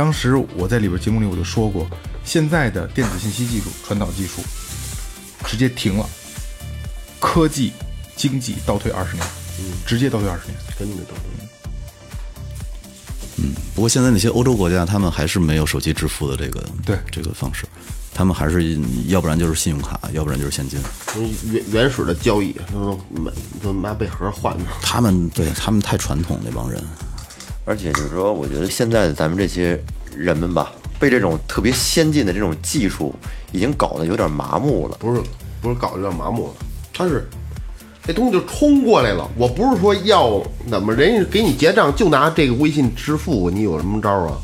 [0.01, 1.87] 当时我在里边节目里我就说过，
[2.25, 4.41] 现在的电子信息技术、传导技术
[5.45, 6.09] 直接停了，
[7.19, 7.71] 科技、
[8.15, 9.23] 经济倒退二十年，
[9.85, 10.57] 直接倒退二十年。
[10.79, 11.21] 真的倒退。
[13.37, 17.67] 嗯不过现在那些欧洲国家，他们还是没有手机支付的这个对这个方式，
[18.11, 20.79] 他们还是要不然就是信用卡，要不然就是现金。
[21.51, 24.63] 原原始的交易都买都拿贝盒换的。
[24.81, 26.83] 他们对他们太传统那帮人，
[27.65, 29.79] 而且就是说，我觉得现在的咱们这些
[30.15, 33.13] 人们吧，被这种特别先进的这种技术
[33.51, 34.97] 已经搞得有点麻木了。
[34.99, 35.21] 不是
[35.61, 36.53] 不是搞得有点麻木了，
[36.93, 37.27] 他是
[38.03, 39.29] 这东西就冲过来了。
[39.37, 44.37] 我不是说要怎么人家给你结账就拿这个微信支付，你有什么招啊？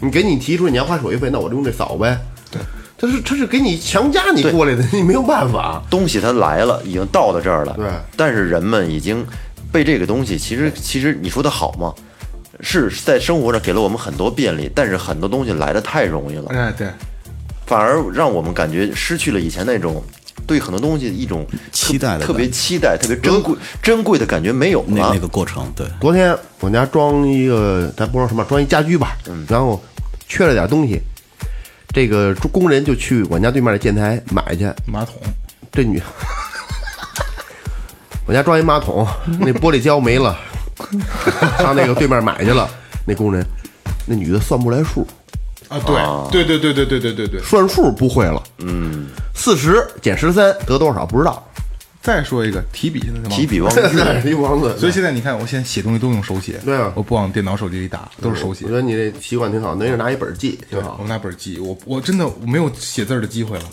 [0.00, 2.18] 你给你提出你要花手续费，那我就用这扫呗。
[2.50, 2.60] 对，
[2.96, 5.82] 他是他是给你强加你过来的，你没有办法。
[5.88, 7.74] 东西它来了，已经到到这儿了。
[7.74, 9.24] 对但是人们已经
[9.72, 11.94] 被这个东西，其实其实你说的好吗？
[12.60, 16.88] 是在生活上给了我们很多便利，但是很多东西来的太容易了，哎，对，
[17.66, 20.02] 反而让我们感觉失去了以前那种
[20.46, 25.18] 对很多东西一种期待的特别期待、特别珍贵、珍贵的感觉没有了那那。
[25.18, 29.16] 个过程，对，昨天我家装一个，咱不知道什么，装一家居吧，
[29.48, 29.82] 然后
[30.26, 31.00] 缺了点东西，
[31.92, 35.14] 这个工人就去我家对面的建材买去，马桶，
[35.70, 36.02] 这女，
[38.26, 39.06] 我家装一马桶，
[39.38, 40.38] 那玻璃胶没了，
[41.58, 42.68] 上那个对面买去了。
[43.06, 43.44] 那工人，
[44.06, 45.06] 那女的算不来数，
[45.68, 45.78] 啊，
[46.30, 47.40] 对，对对对对对对对对。
[47.42, 48.42] 算数不会了。
[48.58, 51.42] 嗯，四十减十三得多少不知道。
[52.00, 58.76] 再说一个提笔，现在提笔忘那是 一王子，所以现在你看，我现在写东西都用手写，对啊我不往电脑、手机里打，都是手写我觉。
[58.76, 61.08] 得你这习惯挺好，那是拿一本记挺好我。
[61.08, 63.64] 拿本记，我我真的我没有写字儿的机会了。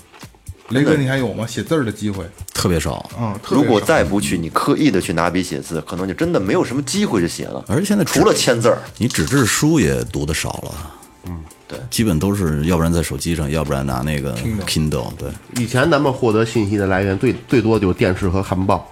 [0.70, 1.46] 雷哥，你还有吗？
[1.46, 2.26] 写字儿的机会？
[2.54, 3.08] 特别少。
[3.20, 7.64] 嗯，如果再不去你刻意的去拿笔写字，可能就真的没有什么机会去写了。
[7.68, 10.94] 而且现在除了签字儿，你纸质书也读的少了，
[11.26, 14.36] 嗯，对基本都是要不然在手机上，要不然拿那个
[14.66, 15.30] Kindle，对，
[15.64, 18.92] 以前咱们获得信息的来源最最多就是电视和看报。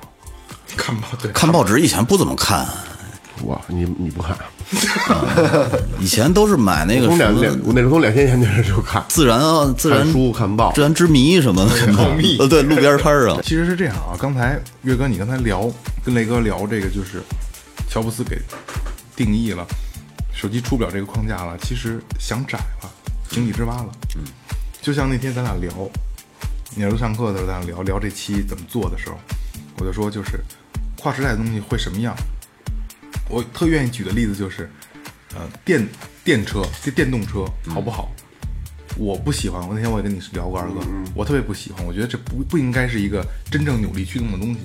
[0.76, 2.68] 看报，对，看报纸以前不怎么看，
[3.46, 4.36] 哇，你你不看？
[6.00, 10.82] 以前都是买那个什么从两两，我那时候从两千年开始就看，自然啊，自然看书看报自。
[10.82, 11.72] 然之谜什么的，
[12.40, 14.16] 呃，对，路边摊儿上，其实是这样啊。
[14.20, 15.70] 刚才岳哥，你刚才聊
[16.04, 17.22] 跟雷哥聊这个，就是
[17.90, 18.40] 乔布斯给
[19.16, 19.66] 定义了
[20.32, 22.90] 手机出不了这个框架了，其实想窄了，
[23.30, 23.88] 井底之蛙了。
[24.16, 24.24] 嗯，
[24.82, 25.70] 就像那天咱俩聊，
[26.76, 29.18] 你儿子上课的时候，咱俩聊聊这期怎么做的时候，
[29.78, 30.40] 我就说就是
[31.00, 32.16] 跨时代的东西会什么样。
[33.30, 34.70] 我特愿意举的例子就是，
[35.36, 35.88] 呃，电
[36.24, 38.12] 电车、电电动车好不好？
[38.96, 39.68] 我不喜欢。
[39.68, 40.80] 我那天我也跟你聊过，二哥，
[41.16, 41.84] 我特别不喜欢。
[41.84, 44.60] 我觉得这不不应该是一个真正扭力驱动的东西。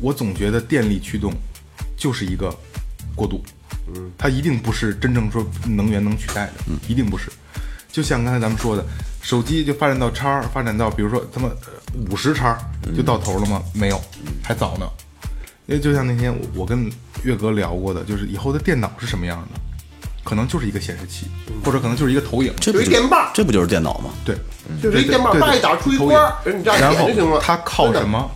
[0.00, 1.32] 我总觉得电力驱动
[1.96, 2.56] 就是一个
[3.16, 3.42] 过渡，
[3.92, 6.52] 嗯，它一定不是真正说能源能取代的，
[6.86, 7.28] 一定不是。
[7.90, 8.86] 就像刚才咱们说的，
[9.20, 11.50] 手机就发展到叉儿，发展到比如说他妈
[12.08, 12.60] 五十叉儿
[12.96, 13.60] 就到头了吗？
[13.74, 14.00] 没有，
[14.44, 14.88] 还早呢。
[15.68, 16.90] 因为就像那天我我跟
[17.24, 19.60] 岳哥聊过的，就是以后的电脑是什么样的，
[20.24, 21.26] 可能就是一个显示器，
[21.62, 24.10] 或者可能就是一个投影，这不就有一电棒这不就是电脑吗？
[24.24, 24.34] 对，
[24.82, 27.36] 就是一电棒，对对叭一打出一投影光，人你这样然点就行了。
[27.36, 28.08] 后它靠什？
[28.08, 28.30] 么？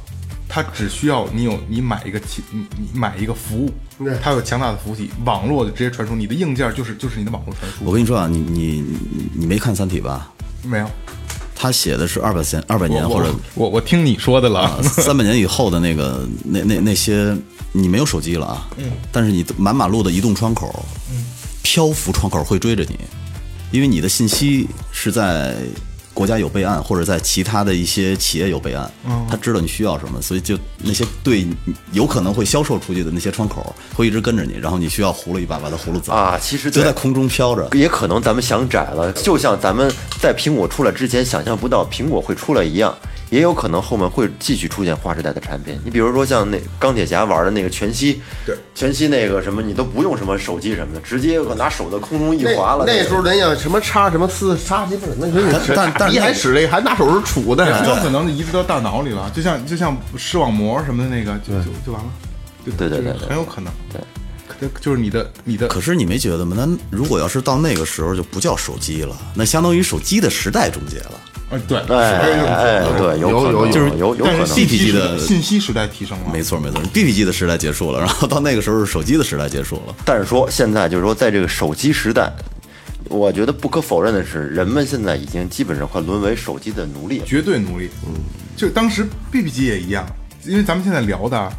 [0.46, 3.72] 它只需要你有你买一个器，你你买一个服务
[4.04, 7.82] 对，它有强大的服务器，网络的直接传输，你的硬件就是就是你的网络传输。
[7.86, 10.30] 我跟你说啊，你你你你没看《三体》吧？
[10.64, 10.90] 没有，
[11.62, 17.36] 他写的是二百年、二百年或者我我听你说的了，三百年以后的那个那那那些，
[17.70, 21.24] 你没有手机了啊，嗯，但是你满马路的移动窗口，嗯，
[21.62, 22.98] 漂浮窗口会追着你，
[23.70, 25.54] 因为你的信息是在
[26.14, 28.90] 国家有备案，或者在其他的一些企业有备案，
[29.28, 31.46] 他知道你需要什么，所以就那些对
[31.92, 37.68] 有可能会销售出去的那些窗口会一直跟着你，然后你需要葫芦一把把它葫芦走啊其实在就在空中飘着。
[37.72, 39.90] 也可能咱们想窄了，就像咱们
[40.20, 42.94] 在苹果出来之前想象不到苹果会出来一样，
[43.30, 45.78] 也有可能后面会继续出现划时代的产品。
[45.84, 52.84] 你比如说像那钢铁侠玩的那个全息，对，全息那个什么，你都不用什么手机什么的，直接拿手在空中一划了。
[52.86, 62.10] 那时候人家什么叉什么四叉鸡巴什么，那那但但你还使那还拿手指杵的，有可能移植到大脑里了，就像就像视网膜什么的那个，就就就完了，
[62.64, 64.00] 就就是对对对对很有可能，对
[64.48, 66.56] 可，就是你的你的可是你没觉得吗？
[66.58, 71.12] 那如果要是到那个时候就不叫手机了，那相当于手机的时代终结了。
[71.50, 74.54] 啊对，哎哎，对，有可能有有有有有可能但是。
[74.54, 79.94] 信息 BP 时代的信息时代提升了，没错没错，BB 机的时代结束了，然后到那个时候是手机的时代结束了。
[80.02, 82.32] 但是说现在就是说，在这个手机时代，
[83.12, 87.22] 我觉得不可否认的是，人们现在已经基本上快沦为手机的奴隶。
[87.26, 87.90] 绝对奴隶。
[88.06, 88.14] 嗯，
[88.56, 90.06] 就当时 BB 机也一样，
[90.44, 91.52] 因为咱们现在聊的啊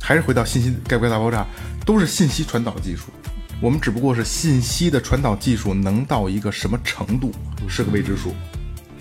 [0.00, 1.44] 还是回到信息该不该大爆炸，
[1.84, 3.06] 都是信息传导技术。
[3.60, 7.32] 我们只不过是信息的传导技术能到一个什么程度
[7.68, 8.32] 是个未知数。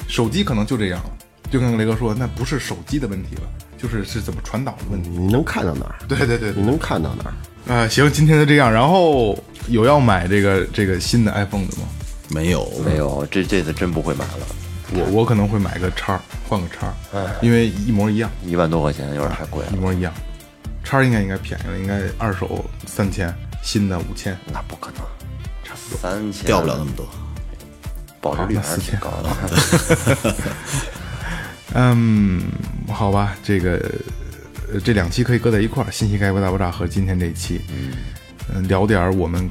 [0.07, 1.11] 手机可能就这样了，
[1.51, 3.41] 就跟雷哥说，那不是手机的问题了，
[3.81, 5.09] 就是是怎么传导的问题。
[5.09, 5.95] 你能看到哪儿？
[6.07, 7.33] 对对对对你能看到哪儿？
[7.73, 8.71] 啊、行，今天就这样。
[8.71, 9.37] 然后
[9.67, 11.83] 有要买这个这个新的 iPhone 的吗？
[12.29, 14.45] 没有，没有，这这次真不会买了，
[14.93, 18.29] 我我可能会买个叉，换个叉儿，因为一模一样。
[18.45, 19.71] 一万多块钱有点太贵了。
[19.73, 20.13] 一模一样。
[20.83, 23.33] 叉应该应该便宜了，应该二手三千，
[23.63, 24.37] 新的五千。
[24.51, 25.01] 那不可能，
[25.63, 27.05] 差不多三千掉不了那么多。
[28.19, 29.29] 保值率还是挺高的。
[31.73, 32.41] 嗯，
[32.87, 33.79] 好吧，这个
[34.73, 37.61] 呃这两期可以搁在一块儿，信息概括大爆炸和今天这一期，
[38.53, 39.49] 嗯、聊点儿我们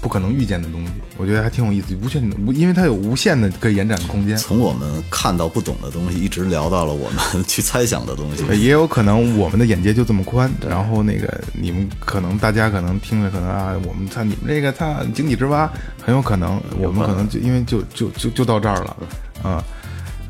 [0.00, 1.94] 不可能预见的东西，我觉得还挺有意思。
[2.02, 4.36] 无限的，无因为它有无限的可以延展的空间。
[4.36, 8.42] 从我们看到不懂的东西，一直聊到了我们去猜想的东西。
[8.48, 15.70] 呃也有可能我们的眼界就这么宽，然后那个你们可能大家可能听着可能啊，我们看你们这个他井底之蛙，
[16.02, 18.96] 很有可能我们可能就因为就就就就到这儿了，
[19.42, 19.62] 啊，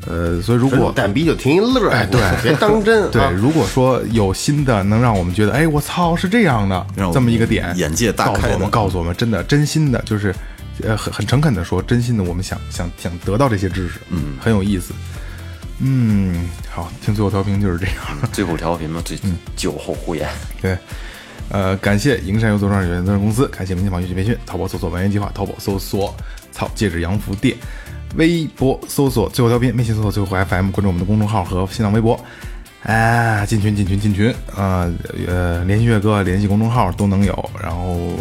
[0.07, 3.09] 呃，所以如果蛋逼就听一乐，哎对别当真。
[3.11, 10.33] 对啊，如果说有新的能让我们觉得，哎，我操，是这样的这么一个点，眼界大告诉我们，开告诉我们，真的真心的，就是
[10.83, 14.93] 呃很很诚恳的说，真心的，我们想想想得到这些知识，嗯，很有意思，
[15.79, 17.95] 嗯，好，听最后调频就是这样。
[18.31, 19.17] 最后调频嘛，最
[19.55, 20.27] 酒后胡言。
[20.61, 20.77] 对，
[21.49, 26.15] 呃，感谢营山游作创有限责任公司，感谢明天坊学习培训，淘宝搜索“文言计划”，淘宝搜索
[26.51, 27.55] “操戒指洋服店”，
[28.15, 32.19] 微博搜索“最后调频”，微信搜索“最后 FM”，关注我们的公众号和新浪微博。
[32.83, 34.91] 啊，进群进群进群啊！
[35.27, 37.49] 呃，联系岳哥，联系公众号都能有。
[37.61, 38.13] 然后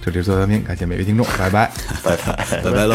[0.00, 1.70] 这里是最后调频，感谢每位听众，拜拜。
[2.04, 2.94] 拜拜喽。